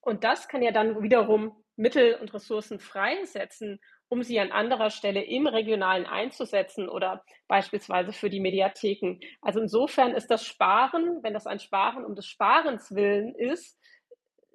Und 0.00 0.24
das 0.24 0.48
kann 0.48 0.62
ja 0.62 0.72
dann 0.72 1.02
wiederum 1.02 1.64
Mittel 1.76 2.14
und 2.14 2.32
Ressourcen 2.34 2.78
freisetzen, 2.78 3.80
um 4.08 4.22
sie 4.22 4.38
an 4.40 4.52
anderer 4.52 4.90
Stelle 4.90 5.22
im 5.22 5.46
Regionalen 5.46 6.04
einzusetzen 6.04 6.88
oder 6.88 7.24
beispielsweise 7.48 8.12
für 8.12 8.28
die 8.28 8.40
Mediatheken. 8.40 9.20
Also 9.40 9.60
insofern 9.60 10.12
ist 10.12 10.30
das 10.30 10.44
Sparen, 10.44 11.22
wenn 11.22 11.32
das 11.32 11.46
ein 11.46 11.60
Sparen 11.60 12.04
um 12.04 12.14
des 12.14 12.26
Sparens 12.26 12.94
willen 12.94 13.34
ist, 13.34 13.78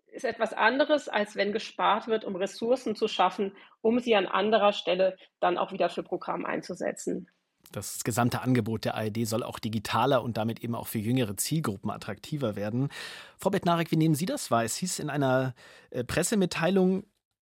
ist 0.07 0.25
etwas 0.25 0.53
anderes, 0.53 1.09
als 1.09 1.35
wenn 1.35 1.51
gespart 1.51 2.07
wird, 2.07 2.23
um 2.23 2.35
Ressourcen 2.35 2.95
zu 2.95 3.07
schaffen, 3.07 3.55
um 3.81 3.99
sie 3.99 4.15
an 4.15 4.27
anderer 4.27 4.71
Stelle 4.71 5.17
dann 5.39 5.57
auch 5.57 5.71
wieder 5.71 5.89
für 5.89 6.03
Programm 6.03 6.45
einzusetzen. 6.45 7.29
Das 7.71 8.03
gesamte 8.03 8.41
Angebot 8.41 8.85
der 8.85 8.95
ARD 8.95 9.27
soll 9.27 9.43
auch 9.43 9.59
digitaler 9.59 10.23
und 10.23 10.37
damit 10.37 10.63
eben 10.63 10.75
auch 10.75 10.87
für 10.87 10.99
jüngere 10.99 11.35
Zielgruppen 11.37 11.89
attraktiver 11.91 12.55
werden. 12.55 12.89
Frau 13.37 13.49
Bettnarek, 13.49 13.91
wie 13.91 13.97
nehmen 13.97 14.15
Sie 14.15 14.25
das 14.25 14.51
wahr? 14.51 14.63
Es 14.63 14.75
hieß 14.77 14.99
in 14.99 15.09
einer 15.09 15.53
äh, 15.89 16.03
Pressemitteilung, 16.03 17.05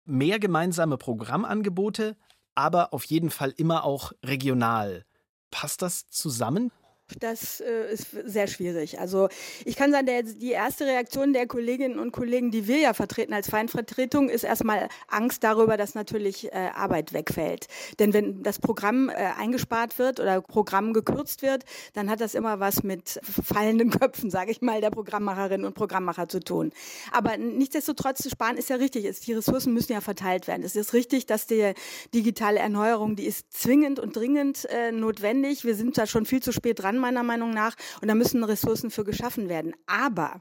mehr 0.05 0.39
gemeinsame 0.39 0.97
Programmangebote, 0.97 2.17
aber 2.55 2.93
auf 2.93 3.05
jeden 3.05 3.29
Fall 3.29 3.53
immer 3.55 3.83
auch 3.83 4.11
regional. 4.23 5.05
Passt 5.51 5.81
das 5.81 6.09
zusammen? 6.09 6.71
Das 7.19 7.61
äh, 7.61 7.93
ist 7.93 8.07
sehr 8.25 8.47
schwierig. 8.47 8.99
Also 8.99 9.29
ich 9.65 9.75
kann 9.75 9.91
sagen, 9.91 10.05
der, 10.05 10.23
die 10.23 10.51
erste 10.51 10.85
Reaktion 10.85 11.33
der 11.33 11.47
Kolleginnen 11.47 11.99
und 11.99 12.11
Kollegen, 12.11 12.51
die 12.51 12.67
wir 12.67 12.77
ja 12.77 12.93
vertreten 12.93 13.33
als 13.33 13.49
Feinvertretung, 13.49 14.29
ist 14.29 14.43
erstmal 14.43 14.89
Angst 15.07 15.43
darüber, 15.43 15.77
dass 15.77 15.95
natürlich 15.95 16.51
äh, 16.51 16.69
Arbeit 16.73 17.13
wegfällt. 17.13 17.67
Denn 17.99 18.13
wenn 18.13 18.43
das 18.43 18.59
Programm 18.59 19.09
äh, 19.09 19.13
eingespart 19.37 19.99
wird 19.99 20.19
oder 20.19 20.41
Programm 20.41 20.93
gekürzt 20.93 21.41
wird, 21.41 21.63
dann 21.93 22.09
hat 22.09 22.21
das 22.21 22.35
immer 22.35 22.59
was 22.59 22.83
mit 22.83 23.19
fallenden 23.23 23.89
Köpfen, 23.89 24.29
sage 24.29 24.51
ich 24.51 24.61
mal, 24.61 24.81
der 24.81 24.91
Programmmacherinnen 24.91 25.65
und 25.65 25.73
Programmmacher 25.73 26.27
zu 26.27 26.39
tun. 26.39 26.71
Aber 27.11 27.37
nichtsdestotrotz, 27.37 28.29
sparen 28.29 28.57
ist 28.57 28.69
ja 28.69 28.75
richtig. 28.77 29.19
Die 29.21 29.33
Ressourcen 29.33 29.73
müssen 29.73 29.93
ja 29.93 30.01
verteilt 30.01 30.47
werden. 30.47 30.63
Es 30.63 30.75
ist 30.75 30.93
richtig, 30.93 31.25
dass 31.25 31.47
die 31.47 31.73
digitale 32.13 32.59
Erneuerung, 32.59 33.15
die 33.15 33.25
ist 33.25 33.51
zwingend 33.51 33.99
und 33.99 34.15
dringend 34.15 34.65
äh, 34.65 34.91
notwendig. 34.91 35.63
Wir 35.65 35.75
sind 35.75 35.97
da 35.97 36.07
schon 36.07 36.25
viel 36.25 36.41
zu 36.41 36.51
spät 36.51 36.81
dran 36.81 36.97
meiner 37.01 37.23
Meinung 37.23 37.51
nach. 37.51 37.75
Und 38.01 38.07
da 38.07 38.15
müssen 38.15 38.43
Ressourcen 38.43 38.91
für 38.91 39.03
geschaffen 39.03 39.49
werden. 39.49 39.73
Aber 39.87 40.39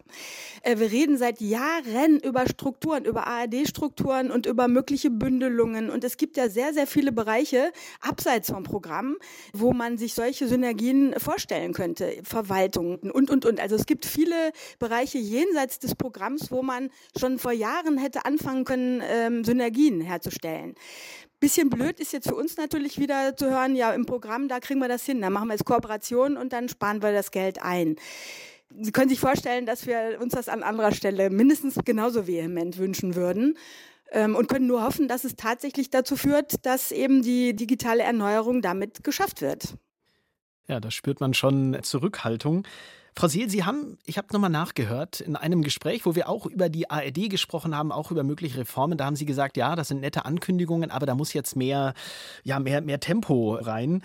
äh, 0.63 0.79
wir 0.79 0.93
reden 0.93 1.19
seit 1.19 1.41
Jahren 1.41 2.21
über 2.21 2.47
Strukturen, 2.47 3.05
über 3.05 3.27
ARD-Strukturen 3.27 4.31
und 4.31 4.47
über 4.47 4.69
mögliche 4.69 5.11
Bündelungen. 5.11 5.91
Und 5.91 6.05
es 6.05 6.17
gibt 6.17 6.37
ja 6.37 6.49
sehr, 6.49 6.73
sehr 6.73 6.87
viele 6.87 7.13
Bereiche 7.13 7.73
abseits 8.01 8.51
vom 8.51 8.63
Programm, 8.63 9.17
wo 9.53 9.73
man 9.73 9.99
sich 9.99 10.15
solche 10.15 10.47
Synergien 10.49 11.15
vorstellen 11.19 11.73
könnte. 11.73 12.21
Verwaltung 12.23 12.99
und, 12.99 13.31
und, 13.31 13.47
und. 13.47 13.61
Also 13.61 13.77
es 13.77 13.87
gibt 13.87 14.07
viele 14.07 14.53
Bereiche 14.79 15.19
jenseits 15.19 15.79
des 15.79 15.95
Programms, 15.95 16.51
wo 16.51 16.63
man 16.63 16.91
schon 17.19 17.39
vor 17.39 17.53
Jahren 17.53 17.99
hätte 17.99 18.25
anfangen 18.25 18.65
können, 18.65 19.03
ähm, 19.05 19.45
Synergien 19.45 20.01
herzustellen. 20.01 20.75
Bisschen 21.41 21.71
blöd 21.71 21.99
ist 22.01 22.13
jetzt 22.13 22.29
für 22.29 22.35
uns 22.35 22.59
natürlich 22.59 22.99
wieder 22.99 23.35
zu 23.35 23.51
hören, 23.51 23.75
ja, 23.75 23.93
im 23.93 24.05
Programm, 24.05 24.49
da 24.49 24.61
kriegen 24.61 24.79
wir 24.79 24.89
das 24.89 25.07
hin, 25.07 25.23
da 25.23 25.31
machen 25.31 25.49
wir 25.49 25.55
jetzt 25.55 25.65
Kooperation 25.65 26.37
und 26.37 26.53
dann 26.53 26.69
sparen 26.69 27.03
wir 27.03 27.13
das 27.13 27.31
Geld 27.31 27.63
ein. 27.63 27.97
Sie 28.79 28.93
können 28.93 29.09
sich 29.09 29.21
vorstellen, 29.21 29.65
dass 29.65 29.87
wir 29.87 30.19
uns 30.21 30.35
das 30.35 30.49
an 30.51 30.63
anderer 30.63 30.93
Stelle 30.93 31.31
mindestens 31.31 31.77
genauso 31.85 32.27
vehement 32.27 32.77
wünschen 32.77 33.15
würden 33.15 33.57
ähm, 34.13 34.37
und 34.37 34.49
können 34.49 34.67
nur 34.67 34.85
hoffen, 34.85 35.09
dass 35.09 35.25
es 35.25 35.35
tatsächlich 35.35 35.91
dazu 35.91 36.15
führt, 36.15 36.67
dass 36.67 36.93
eben 36.93 37.23
die 37.23 37.57
digitale 37.57 38.03
Erneuerung 38.03 38.61
damit 38.61 39.03
geschafft 39.03 39.41
wird. 39.41 39.77
Ja, 40.69 40.79
da 40.79 40.91
spürt 40.91 41.21
man 41.21 41.35
schon 41.35 41.77
Zurückhaltung. 41.83 42.65
Frau 43.21 43.29
Seel, 43.29 43.51
Sie 43.51 43.65
haben, 43.65 43.99
ich 44.07 44.17
habe 44.17 44.29
nochmal 44.33 44.49
nachgehört, 44.49 45.21
in 45.21 45.37
einem 45.37 45.61
Gespräch, 45.61 46.07
wo 46.07 46.15
wir 46.15 46.27
auch 46.27 46.47
über 46.47 46.71
die 46.71 46.89
ARD 46.89 47.29
gesprochen 47.29 47.77
haben, 47.77 47.93
auch 47.93 48.11
über 48.11 48.23
mögliche 48.23 48.57
Reformen, 48.57 48.97
da 48.97 49.05
haben 49.05 49.15
Sie 49.15 49.27
gesagt, 49.27 49.59
ja, 49.59 49.77
das 49.77 49.89
sind 49.89 50.01
nette 50.01 50.25
Ankündigungen, 50.25 50.91
aber 50.91 51.05
da 51.05 51.15
muss 51.15 51.35
jetzt 51.35 51.55
mehr, 51.55 51.93
ja, 52.45 52.59
mehr, 52.61 52.81
mehr 52.81 52.99
Tempo 52.99 53.59
rein. 53.61 54.03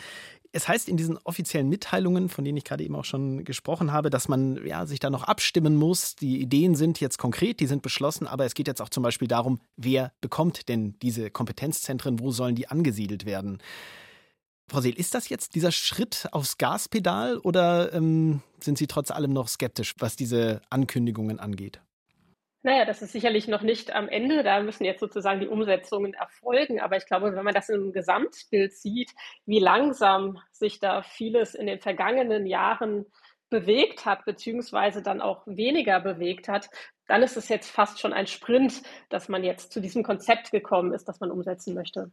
Es 0.51 0.67
heißt 0.67 0.89
in 0.89 0.97
diesen 0.97 1.17
offiziellen 1.19 1.69
Mitteilungen, 1.69 2.27
von 2.27 2.43
denen 2.43 2.57
ich 2.57 2.65
gerade 2.65 2.83
eben 2.83 2.93
auch 2.93 3.05
schon 3.05 3.45
gesprochen 3.45 3.93
habe, 3.93 4.09
dass 4.09 4.27
man 4.27 4.59
ja, 4.65 4.85
sich 4.85 4.99
da 4.99 5.09
noch 5.09 5.23
abstimmen 5.23 5.77
muss. 5.77 6.17
Die 6.17 6.41
Ideen 6.41 6.75
sind 6.75 6.99
jetzt 6.99 7.17
konkret, 7.17 7.61
die 7.61 7.67
sind 7.67 7.83
beschlossen, 7.83 8.27
aber 8.27 8.43
es 8.43 8.53
geht 8.53 8.67
jetzt 8.67 8.81
auch 8.81 8.89
zum 8.89 9.01
Beispiel 9.01 9.29
darum, 9.29 9.61
wer 9.77 10.11
bekommt 10.19 10.67
denn 10.67 10.99
diese 11.01 11.31
Kompetenzzentren, 11.31 12.19
wo 12.19 12.31
sollen 12.31 12.55
die 12.55 12.67
angesiedelt 12.67 13.25
werden? 13.25 13.59
Frau 14.67 14.81
Seel, 14.81 14.97
ist 14.97 15.13
das 15.13 15.29
jetzt 15.29 15.55
dieser 15.55 15.71
Schritt 15.71 16.27
aufs 16.31 16.57
Gaspedal 16.57 17.37
oder 17.37 17.93
ähm, 17.93 18.41
sind 18.59 18.77
Sie 18.77 18.87
trotz 18.87 19.11
allem 19.11 19.31
noch 19.31 19.47
skeptisch, 19.47 19.93
was 19.99 20.15
diese 20.15 20.61
Ankündigungen 20.69 21.39
angeht? 21.39 21.81
Naja, 22.63 22.83
das 22.83 23.03
ist 23.03 23.11
sicherlich 23.11 23.47
noch 23.47 23.61
nicht 23.61 23.93
am 23.93 24.09
Ende. 24.09 24.41
Da 24.41 24.59
müssen 24.59 24.85
jetzt 24.85 24.99
sozusagen 24.99 25.39
die 25.39 25.47
Umsetzungen 25.47 26.15
erfolgen. 26.15 26.79
Aber 26.79 26.97
ich 26.97 27.05
glaube, 27.05 27.35
wenn 27.35 27.43
man 27.43 27.53
das 27.53 27.69
im 27.69 27.93
Gesamtbild 27.93 28.73
sieht, 28.73 29.11
wie 29.45 29.59
langsam 29.59 30.39
sich 30.51 30.79
da 30.79 31.03
vieles 31.03 31.53
in 31.53 31.67
den 31.67 31.79
vergangenen 31.79 32.47
Jahren 32.47 33.05
bewegt 33.51 34.07
hat, 34.07 34.25
beziehungsweise 34.25 35.03
dann 35.03 35.21
auch 35.21 35.45
weniger 35.45 35.99
bewegt 35.99 36.47
hat, 36.47 36.71
dann 37.07 37.21
ist 37.21 37.37
es 37.37 37.49
jetzt 37.49 37.69
fast 37.69 37.99
schon 37.99 38.13
ein 38.13 38.25
Sprint, 38.25 38.81
dass 39.09 39.29
man 39.29 39.43
jetzt 39.43 39.71
zu 39.71 39.79
diesem 39.79 40.01
Konzept 40.01 40.49
gekommen 40.49 40.91
ist, 40.91 41.07
das 41.07 41.19
man 41.19 41.29
umsetzen 41.29 41.75
möchte. 41.75 42.11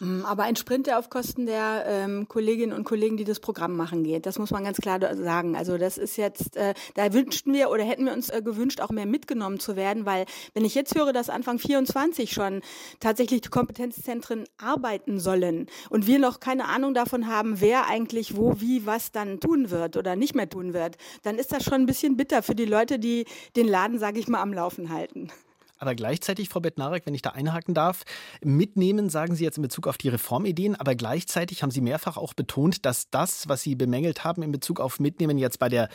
Mm, 0.00 0.24
aber 0.24 0.44
ein 0.44 0.56
Sprint, 0.56 0.86
der 0.86 0.98
auf 0.98 1.10
Kosten 1.10 1.46
der 1.46 1.84
ähm, 1.86 2.28
Kolleginnen 2.28 2.72
und 2.72 2.84
Kollegen, 2.84 3.16
die 3.16 3.24
das 3.24 3.40
Programm 3.40 3.76
machen, 3.76 4.04
geht. 4.04 4.26
Das 4.26 4.38
muss 4.38 4.50
man 4.50 4.64
ganz 4.64 4.78
klar 4.78 5.00
sagen. 5.16 5.56
Also 5.56 5.78
das 5.78 5.98
ist 5.98 6.16
jetzt, 6.16 6.56
äh, 6.56 6.74
da 6.94 7.12
wünschten 7.12 7.52
wir 7.52 7.70
oder 7.70 7.84
hätten 7.84 8.06
wir 8.06 8.12
uns 8.12 8.30
äh, 8.30 8.42
gewünscht, 8.42 8.80
auch 8.80 8.90
mehr 8.90 9.06
mitgenommen 9.06 9.60
zu 9.60 9.76
werden, 9.76 10.06
weil 10.06 10.26
wenn 10.54 10.64
ich 10.64 10.74
jetzt 10.74 10.94
höre, 10.94 11.12
dass 11.12 11.30
Anfang 11.30 11.58
24 11.58 12.32
schon 12.32 12.60
tatsächlich 13.00 13.42
die 13.42 13.48
Kompetenzzentren 13.48 14.44
arbeiten 14.58 15.18
sollen 15.18 15.66
und 15.90 16.06
wir 16.06 16.18
noch 16.18 16.40
keine 16.40 16.66
Ahnung 16.66 16.94
davon 16.94 17.26
haben, 17.26 17.60
wer 17.60 17.86
eigentlich 17.86 18.36
wo, 18.36 18.60
wie, 18.60 18.86
was 18.86 19.12
dann 19.12 19.40
tun 19.40 19.70
wird 19.70 19.96
oder 19.96 20.16
nicht 20.16 20.34
mehr 20.34 20.48
tun 20.48 20.74
wird, 20.74 20.96
dann 21.22 21.38
ist 21.38 21.52
das 21.52 21.64
schon 21.64 21.74
ein 21.74 21.86
bisschen 21.86 22.16
bitter 22.16 22.42
für 22.42 22.54
die 22.54 22.64
Leute, 22.64 22.98
die 22.98 23.26
den 23.56 23.68
Laden, 23.68 23.98
sage 23.98 24.18
ich 24.18 24.28
mal, 24.28 24.40
am 24.40 24.52
Laufen 24.52 24.90
halten. 24.90 25.30
Aber 25.78 25.94
gleichzeitig, 25.94 26.48
Frau 26.48 26.60
Bettnarek, 26.60 27.06
wenn 27.06 27.14
ich 27.14 27.22
da 27.22 27.30
einhaken 27.30 27.74
darf, 27.74 28.04
mitnehmen, 28.42 29.10
sagen 29.10 29.34
Sie 29.34 29.44
jetzt 29.44 29.58
in 29.58 29.62
Bezug 29.62 29.86
auf 29.86 29.98
die 29.98 30.08
Reformideen, 30.08 30.76
aber 30.76 30.94
gleichzeitig 30.94 31.62
haben 31.62 31.70
Sie 31.70 31.80
mehrfach 31.80 32.16
auch 32.16 32.34
betont, 32.34 32.86
dass 32.86 33.10
das, 33.10 33.48
was 33.48 33.62
Sie 33.62 33.74
bemängelt 33.74 34.24
haben 34.24 34.42
in 34.42 34.52
Bezug 34.52 34.80
auf 34.80 35.00
Mitnehmen 35.00 35.38
jetzt 35.38 35.58
bei 35.58 35.68
der 35.68 35.88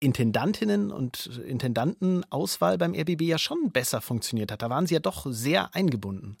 Intendantinnen 0.00 0.92
und 0.92 1.26
Intendantenauswahl 1.44 2.78
beim 2.78 2.94
RBB 2.94 3.22
ja 3.22 3.38
schon 3.38 3.70
besser 3.72 4.00
funktioniert 4.00 4.52
hat. 4.52 4.62
Da 4.62 4.70
waren 4.70 4.86
Sie 4.86 4.94
ja 4.94 5.00
doch 5.00 5.26
sehr 5.28 5.74
eingebunden. 5.74 6.38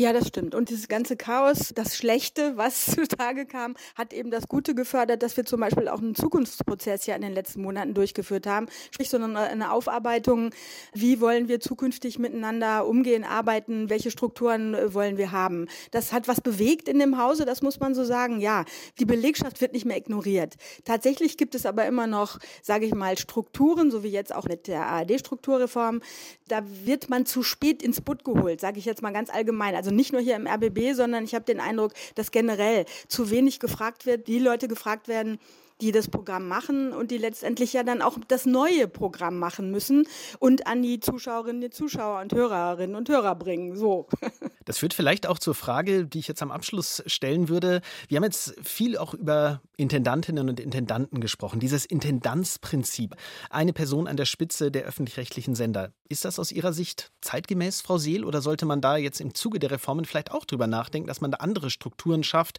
Ja, 0.00 0.12
das 0.12 0.28
stimmt. 0.28 0.54
Und 0.54 0.68
dieses 0.68 0.86
ganze 0.86 1.16
Chaos, 1.16 1.72
das 1.74 1.96
Schlechte, 1.96 2.56
was 2.56 2.86
zutage 2.94 3.46
kam, 3.46 3.74
hat 3.96 4.12
eben 4.12 4.30
das 4.30 4.46
Gute 4.46 4.76
gefördert, 4.76 5.24
dass 5.24 5.36
wir 5.36 5.44
zum 5.44 5.58
Beispiel 5.58 5.88
auch 5.88 5.98
einen 5.98 6.14
Zukunftsprozess 6.14 7.06
ja 7.06 7.16
in 7.16 7.22
den 7.22 7.32
letzten 7.32 7.62
Monaten 7.62 7.94
durchgeführt 7.94 8.46
haben. 8.46 8.68
Sprich, 8.92 9.10
so 9.10 9.16
eine 9.16 9.72
Aufarbeitung, 9.72 10.50
wie 10.94 11.20
wollen 11.20 11.48
wir 11.48 11.58
zukünftig 11.58 12.20
miteinander 12.20 12.86
umgehen, 12.86 13.24
arbeiten, 13.24 13.90
welche 13.90 14.12
Strukturen 14.12 14.74
äh, 14.74 14.94
wollen 14.94 15.16
wir 15.16 15.32
haben. 15.32 15.66
Das 15.90 16.12
hat 16.12 16.28
was 16.28 16.40
bewegt 16.40 16.88
in 16.88 17.00
dem 17.00 17.18
Hause, 17.18 17.44
das 17.44 17.60
muss 17.60 17.80
man 17.80 17.96
so 17.96 18.04
sagen. 18.04 18.38
Ja, 18.38 18.66
die 19.00 19.04
Belegschaft 19.04 19.60
wird 19.60 19.72
nicht 19.72 19.84
mehr 19.84 19.96
ignoriert. 19.96 20.54
Tatsächlich 20.84 21.36
gibt 21.36 21.56
es 21.56 21.66
aber 21.66 21.86
immer 21.86 22.06
noch, 22.06 22.38
sage 22.62 22.86
ich 22.86 22.94
mal, 22.94 23.18
Strukturen, 23.18 23.90
so 23.90 24.04
wie 24.04 24.10
jetzt 24.10 24.32
auch 24.32 24.44
mit 24.44 24.68
der 24.68 24.86
ARD-Strukturreform. 24.86 26.02
Da 26.46 26.62
wird 26.84 27.10
man 27.10 27.26
zu 27.26 27.42
spät 27.42 27.82
ins 27.82 28.00
Butt 28.00 28.24
geholt, 28.24 28.60
sage 28.60 28.78
ich 28.78 28.84
jetzt 28.84 29.02
mal 29.02 29.12
ganz 29.12 29.28
allgemein. 29.28 29.74
Also 29.74 29.87
also 29.88 29.96
nicht 29.96 30.12
nur 30.12 30.20
hier 30.20 30.36
im 30.36 30.46
RBB, 30.46 30.94
sondern 30.94 31.24
ich 31.24 31.34
habe 31.34 31.46
den 31.46 31.60
Eindruck, 31.60 31.92
dass 32.14 32.30
generell 32.30 32.84
zu 33.08 33.30
wenig 33.30 33.58
gefragt 33.58 34.04
wird, 34.04 34.28
die 34.28 34.38
Leute 34.38 34.68
gefragt 34.68 35.08
werden, 35.08 35.38
die 35.80 35.92
das 35.92 36.08
Programm 36.08 36.48
machen 36.48 36.92
und 36.92 37.10
die 37.10 37.18
letztendlich 37.18 37.72
ja 37.72 37.82
dann 37.82 38.02
auch 38.02 38.18
das 38.28 38.46
neue 38.46 38.88
Programm 38.88 39.38
machen 39.38 39.70
müssen 39.70 40.06
und 40.38 40.66
an 40.66 40.82
die 40.82 41.00
Zuschauerinnen, 41.00 41.60
die 41.60 41.70
Zuschauer 41.70 42.20
und 42.20 42.32
Hörerinnen 42.32 42.96
und 42.96 43.08
Hörer 43.08 43.34
bringen. 43.34 43.76
So. 43.76 44.06
Das 44.64 44.76
führt 44.76 44.92
vielleicht 44.92 45.26
auch 45.26 45.38
zur 45.38 45.54
Frage, 45.54 46.04
die 46.04 46.18
ich 46.18 46.28
jetzt 46.28 46.42
am 46.42 46.50
Abschluss 46.50 47.02
stellen 47.06 47.48
würde. 47.48 47.80
Wir 48.08 48.16
haben 48.16 48.24
jetzt 48.24 48.54
viel 48.62 48.98
auch 48.98 49.14
über 49.14 49.62
Intendantinnen 49.78 50.46
und 50.46 50.60
Intendanten 50.60 51.22
gesprochen. 51.22 51.58
Dieses 51.58 51.86
Intendanzprinzip. 51.86 53.16
Eine 53.48 53.72
Person 53.72 54.06
an 54.06 54.18
der 54.18 54.26
Spitze 54.26 54.70
der 54.70 54.84
öffentlich-rechtlichen 54.84 55.54
Sender. 55.54 55.94
Ist 56.10 56.26
das 56.26 56.38
aus 56.38 56.52
Ihrer 56.52 56.74
Sicht 56.74 57.12
zeitgemäß, 57.22 57.80
Frau 57.80 57.96
Seel, 57.96 58.26
oder 58.26 58.42
sollte 58.42 58.66
man 58.66 58.82
da 58.82 58.98
jetzt 58.98 59.22
im 59.22 59.34
Zuge 59.34 59.58
der 59.58 59.70
Reformen 59.70 60.04
vielleicht 60.04 60.32
auch 60.32 60.44
drüber 60.44 60.66
nachdenken, 60.66 61.08
dass 61.08 61.22
man 61.22 61.30
da 61.30 61.38
andere 61.38 61.70
Strukturen 61.70 62.22
schafft, 62.22 62.58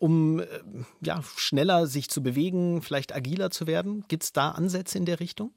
um 0.00 0.40
äh, 0.40 0.46
ja, 1.02 1.22
schneller 1.36 1.86
sich 1.86 2.10
zu 2.10 2.20
bewegen? 2.20 2.53
Kollegen 2.54 2.82
vielleicht 2.82 3.14
agiler 3.14 3.50
zu 3.50 3.66
werden? 3.66 4.04
Gibt 4.08 4.22
es 4.22 4.32
da 4.32 4.50
Ansätze 4.50 4.98
in 4.98 5.06
der 5.06 5.20
Richtung? 5.20 5.52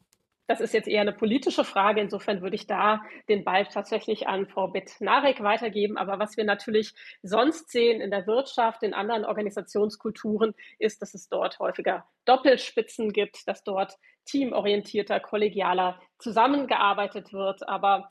Das 0.49 0.61
ist 0.61 0.73
jetzt 0.73 0.87
eher 0.87 1.01
eine 1.01 1.11
politische 1.11 1.65
Frage. 1.65 1.99
Insofern 1.99 2.41
würde 2.41 2.55
ich 2.55 2.67
da 2.67 3.01
den 3.27 3.43
Ball 3.43 3.65
tatsächlich 3.65 4.27
an 4.27 4.47
Frau 4.47 4.69
Bettnarek 4.69 5.43
weitergeben. 5.43 5.97
Aber 5.97 6.19
was 6.19 6.37
wir 6.37 6.45
natürlich 6.45 6.93
sonst 7.21 7.69
sehen 7.69 7.99
in 7.99 8.11
der 8.11 8.25
Wirtschaft, 8.27 8.81
in 8.81 8.93
anderen 8.93 9.25
Organisationskulturen, 9.25 10.53
ist, 10.79 11.01
dass 11.01 11.13
es 11.13 11.27
dort 11.27 11.59
häufiger 11.59 12.05
Doppelspitzen 12.23 13.11
gibt, 13.11 13.45
dass 13.45 13.65
dort 13.65 13.97
teamorientierter, 14.25 15.19
kollegialer 15.19 15.99
zusammengearbeitet 16.17 17.33
wird. 17.33 17.67
Aber 17.67 18.09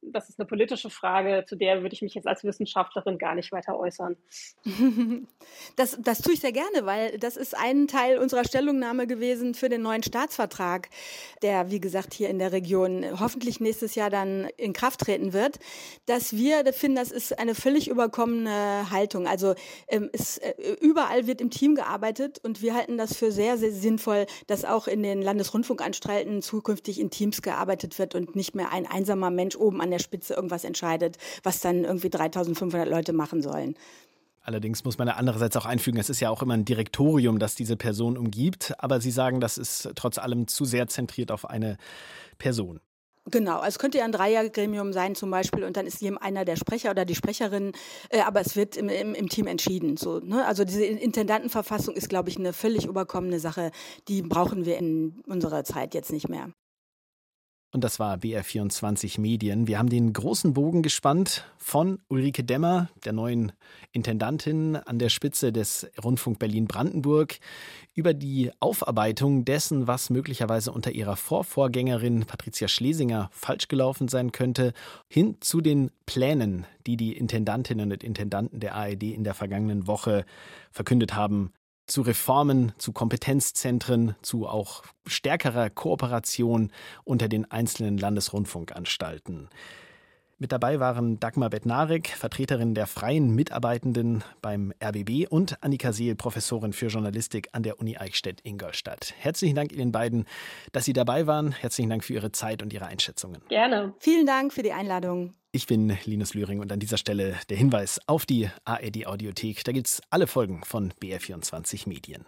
das 0.00 0.28
ist 0.30 0.40
eine 0.40 0.46
politische 0.46 0.88
Frage, 0.88 1.44
zu 1.46 1.54
der 1.54 1.82
würde 1.82 1.94
ich 1.94 2.00
mich 2.00 2.14
jetzt 2.14 2.26
als 2.26 2.44
Wissenschaftlerin 2.44 3.18
gar 3.18 3.34
nicht 3.34 3.52
weiter 3.52 3.78
äußern. 3.78 4.16
Das, 5.76 5.96
das 6.00 6.20
tue 6.20 6.34
ich 6.34 6.40
sehr 6.40 6.52
gerne, 6.52 6.84
weil 6.84 7.18
das 7.18 7.36
ist 7.36 7.56
ein 7.56 7.88
Teil 7.88 8.18
unserer 8.18 8.44
Stellungnahme 8.44 9.06
gewesen 9.06 9.54
für 9.54 9.68
den 9.68 9.82
neuen 9.82 10.02
Staatsvertrag, 10.02 10.88
der, 11.42 11.70
wie 11.70 11.80
gesagt, 11.80 12.14
hier 12.14 12.28
in 12.28 12.38
der 12.38 12.52
Region 12.52 13.04
hoffentlich 13.18 13.60
nächstes 13.60 13.94
Jahr 13.94 14.10
dann 14.10 14.48
in 14.56 14.72
Kraft 14.72 15.00
treten 15.00 15.32
wird, 15.32 15.58
dass 16.06 16.34
wir 16.34 16.64
finden, 16.72 16.96
das 16.96 17.10
ist 17.10 17.38
eine 17.38 17.54
völlig 17.54 17.88
überkommene 17.88 18.90
Haltung. 18.90 19.26
Also 19.26 19.54
ähm, 19.88 20.10
es, 20.12 20.38
äh, 20.38 20.54
überall 20.80 21.26
wird 21.26 21.40
im 21.40 21.50
Team 21.50 21.74
gearbeitet 21.74 22.38
und 22.42 22.62
wir 22.62 22.74
halten 22.74 22.96
das 22.96 23.16
für 23.16 23.32
sehr, 23.32 23.58
sehr 23.58 23.72
sinnvoll, 23.72 24.26
dass 24.46 24.64
auch 24.64 24.86
in 24.86 25.02
den 25.02 25.22
Landesrundfunkanstalten 25.22 26.42
zukünftig 26.42 27.00
in 27.00 27.10
Teams 27.10 27.42
gearbeitet 27.42 27.98
wird 27.98 28.14
und 28.14 28.36
nicht 28.36 28.54
mehr 28.54 28.72
ein 28.72 28.86
einsamer 28.86 29.30
Mensch 29.30 29.49
Mensch 29.50 29.56
oben 29.56 29.80
an 29.80 29.90
der 29.90 29.98
Spitze 29.98 30.34
irgendwas 30.34 30.64
entscheidet, 30.64 31.18
was 31.42 31.60
dann 31.60 31.84
irgendwie 31.84 32.10
3500 32.10 32.88
Leute 32.88 33.12
machen 33.12 33.42
sollen. 33.42 33.74
Allerdings 34.42 34.84
muss 34.84 34.96
man 34.96 35.08
andererseits 35.08 35.56
auch 35.56 35.66
einfügen, 35.66 35.98
es 35.98 36.08
ist 36.08 36.20
ja 36.20 36.30
auch 36.30 36.42
immer 36.42 36.54
ein 36.54 36.64
Direktorium, 36.64 37.38
das 37.38 37.54
diese 37.56 37.76
Person 37.76 38.16
umgibt. 38.16 38.74
Aber 38.78 39.00
Sie 39.00 39.10
sagen, 39.10 39.40
das 39.40 39.58
ist 39.58 39.90
trotz 39.96 40.18
allem 40.18 40.48
zu 40.48 40.64
sehr 40.64 40.86
zentriert 40.86 41.30
auf 41.30 41.48
eine 41.48 41.76
Person. 42.38 42.80
Genau, 43.30 43.56
also 43.56 43.68
es 43.68 43.78
könnte 43.78 43.98
ja 43.98 44.04
ein 44.04 44.12
Dreiergremium 44.12 44.94
sein 44.94 45.14
zum 45.14 45.30
Beispiel 45.30 45.62
und 45.64 45.76
dann 45.76 45.86
ist 45.86 46.00
jedem 46.00 46.16
einer 46.16 46.46
der 46.46 46.56
Sprecher 46.56 46.90
oder 46.90 47.04
die 47.04 47.14
Sprecherin, 47.14 47.72
äh, 48.08 48.22
aber 48.22 48.40
es 48.40 48.56
wird 48.56 48.78
im, 48.78 48.88
im, 48.88 49.14
im 49.14 49.28
Team 49.28 49.46
entschieden. 49.46 49.98
So, 49.98 50.20
ne? 50.20 50.46
Also 50.46 50.64
diese 50.64 50.84
Intendantenverfassung 50.84 51.94
ist, 51.94 52.08
glaube 52.08 52.30
ich, 52.30 52.38
eine 52.38 52.54
völlig 52.54 52.86
überkommene 52.86 53.38
Sache. 53.38 53.72
Die 54.08 54.22
brauchen 54.22 54.64
wir 54.64 54.78
in 54.78 55.22
unserer 55.26 55.64
Zeit 55.64 55.92
jetzt 55.94 56.12
nicht 56.12 56.30
mehr. 56.30 56.50
Und 57.72 57.84
das 57.84 58.00
war 58.00 58.16
BR24 58.16 59.20
Medien. 59.20 59.68
Wir 59.68 59.78
haben 59.78 59.88
den 59.88 60.12
großen 60.12 60.54
Bogen 60.54 60.82
gespannt 60.82 61.44
von 61.56 62.00
Ulrike 62.08 62.42
Demmer, 62.42 62.88
der 63.04 63.12
neuen 63.12 63.52
Intendantin 63.92 64.74
an 64.74 64.98
der 64.98 65.08
Spitze 65.08 65.52
des 65.52 65.88
Rundfunk 66.02 66.40
Berlin-Brandenburg, 66.40 67.38
über 67.94 68.12
die 68.12 68.50
Aufarbeitung 68.58 69.44
dessen, 69.44 69.86
was 69.86 70.10
möglicherweise 70.10 70.72
unter 70.72 70.90
ihrer 70.90 71.14
Vorvorgängerin 71.14 72.26
Patricia 72.26 72.66
Schlesinger 72.66 73.30
falsch 73.32 73.68
gelaufen 73.68 74.08
sein 74.08 74.32
könnte, 74.32 74.72
hin 75.06 75.36
zu 75.38 75.60
den 75.60 75.92
Plänen, 76.06 76.66
die 76.88 76.96
die 76.96 77.16
Intendantinnen 77.16 77.92
und 77.92 78.02
Intendanten 78.02 78.58
der 78.58 78.74
ARD 78.74 79.04
in 79.04 79.22
der 79.22 79.34
vergangenen 79.34 79.86
Woche 79.86 80.24
verkündet 80.72 81.14
haben, 81.14 81.52
zu 81.90 82.02
Reformen, 82.02 82.72
zu 82.78 82.92
Kompetenzzentren, 82.92 84.14
zu 84.22 84.46
auch 84.46 84.84
stärkerer 85.06 85.70
Kooperation 85.70 86.70
unter 87.04 87.28
den 87.28 87.50
einzelnen 87.50 87.98
Landesrundfunkanstalten. 87.98 89.48
Mit 90.38 90.52
dabei 90.52 90.80
waren 90.80 91.20
Dagmar 91.20 91.50
Bednarek, 91.50 92.08
Vertreterin 92.08 92.74
der 92.74 92.86
freien 92.86 93.34
Mitarbeitenden 93.34 94.24
beim 94.40 94.72
RBB 94.82 95.26
und 95.28 95.62
Annika 95.62 95.92
Seel, 95.92 96.14
Professorin 96.14 96.72
für 96.72 96.86
Journalistik 96.86 97.48
an 97.52 97.62
der 97.62 97.78
Uni 97.78 97.98
Eichstätt-Ingolstadt. 97.98 99.12
Herzlichen 99.18 99.54
Dank 99.54 99.72
Ihnen 99.72 99.92
beiden, 99.92 100.24
dass 100.72 100.86
Sie 100.86 100.94
dabei 100.94 101.26
waren. 101.26 101.52
Herzlichen 101.52 101.90
Dank 101.90 102.04
für 102.04 102.14
Ihre 102.14 102.32
Zeit 102.32 102.62
und 102.62 102.72
Ihre 102.72 102.86
Einschätzungen. 102.86 103.42
Gerne. 103.48 103.92
Vielen 103.98 104.24
Dank 104.24 104.54
für 104.54 104.62
die 104.62 104.72
Einladung. 104.72 105.34
Ich 105.52 105.66
bin 105.66 105.98
Linus 106.04 106.34
Lühring 106.34 106.60
und 106.60 106.70
an 106.70 106.78
dieser 106.78 106.96
Stelle 106.96 107.34
der 107.48 107.56
Hinweis 107.56 108.00
auf 108.06 108.24
die 108.24 108.48
ARD 108.64 109.08
Audiothek. 109.08 109.64
Da 109.64 109.72
gibt 109.72 109.88
es 109.88 110.00
alle 110.08 110.28
Folgen 110.28 110.62
von 110.62 110.92
BR24 111.02 111.88
Medien. 111.88 112.24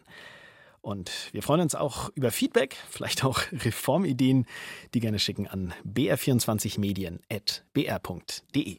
Und 0.81 1.29
wir 1.31 1.45
freuen 1.45 1.61
uns 1.61 1.77
auch 1.77 2.11
über 2.17 2.33
Feedback, 2.33 2.77
vielleicht 2.91 3.23
auch 3.23 3.41
Reformideen, 3.53 4.47
die 4.95 4.99
gerne 4.99 5.21
schicken 5.21 5.47
an 5.47 5.73
br24medien.br.de. 5.87 8.79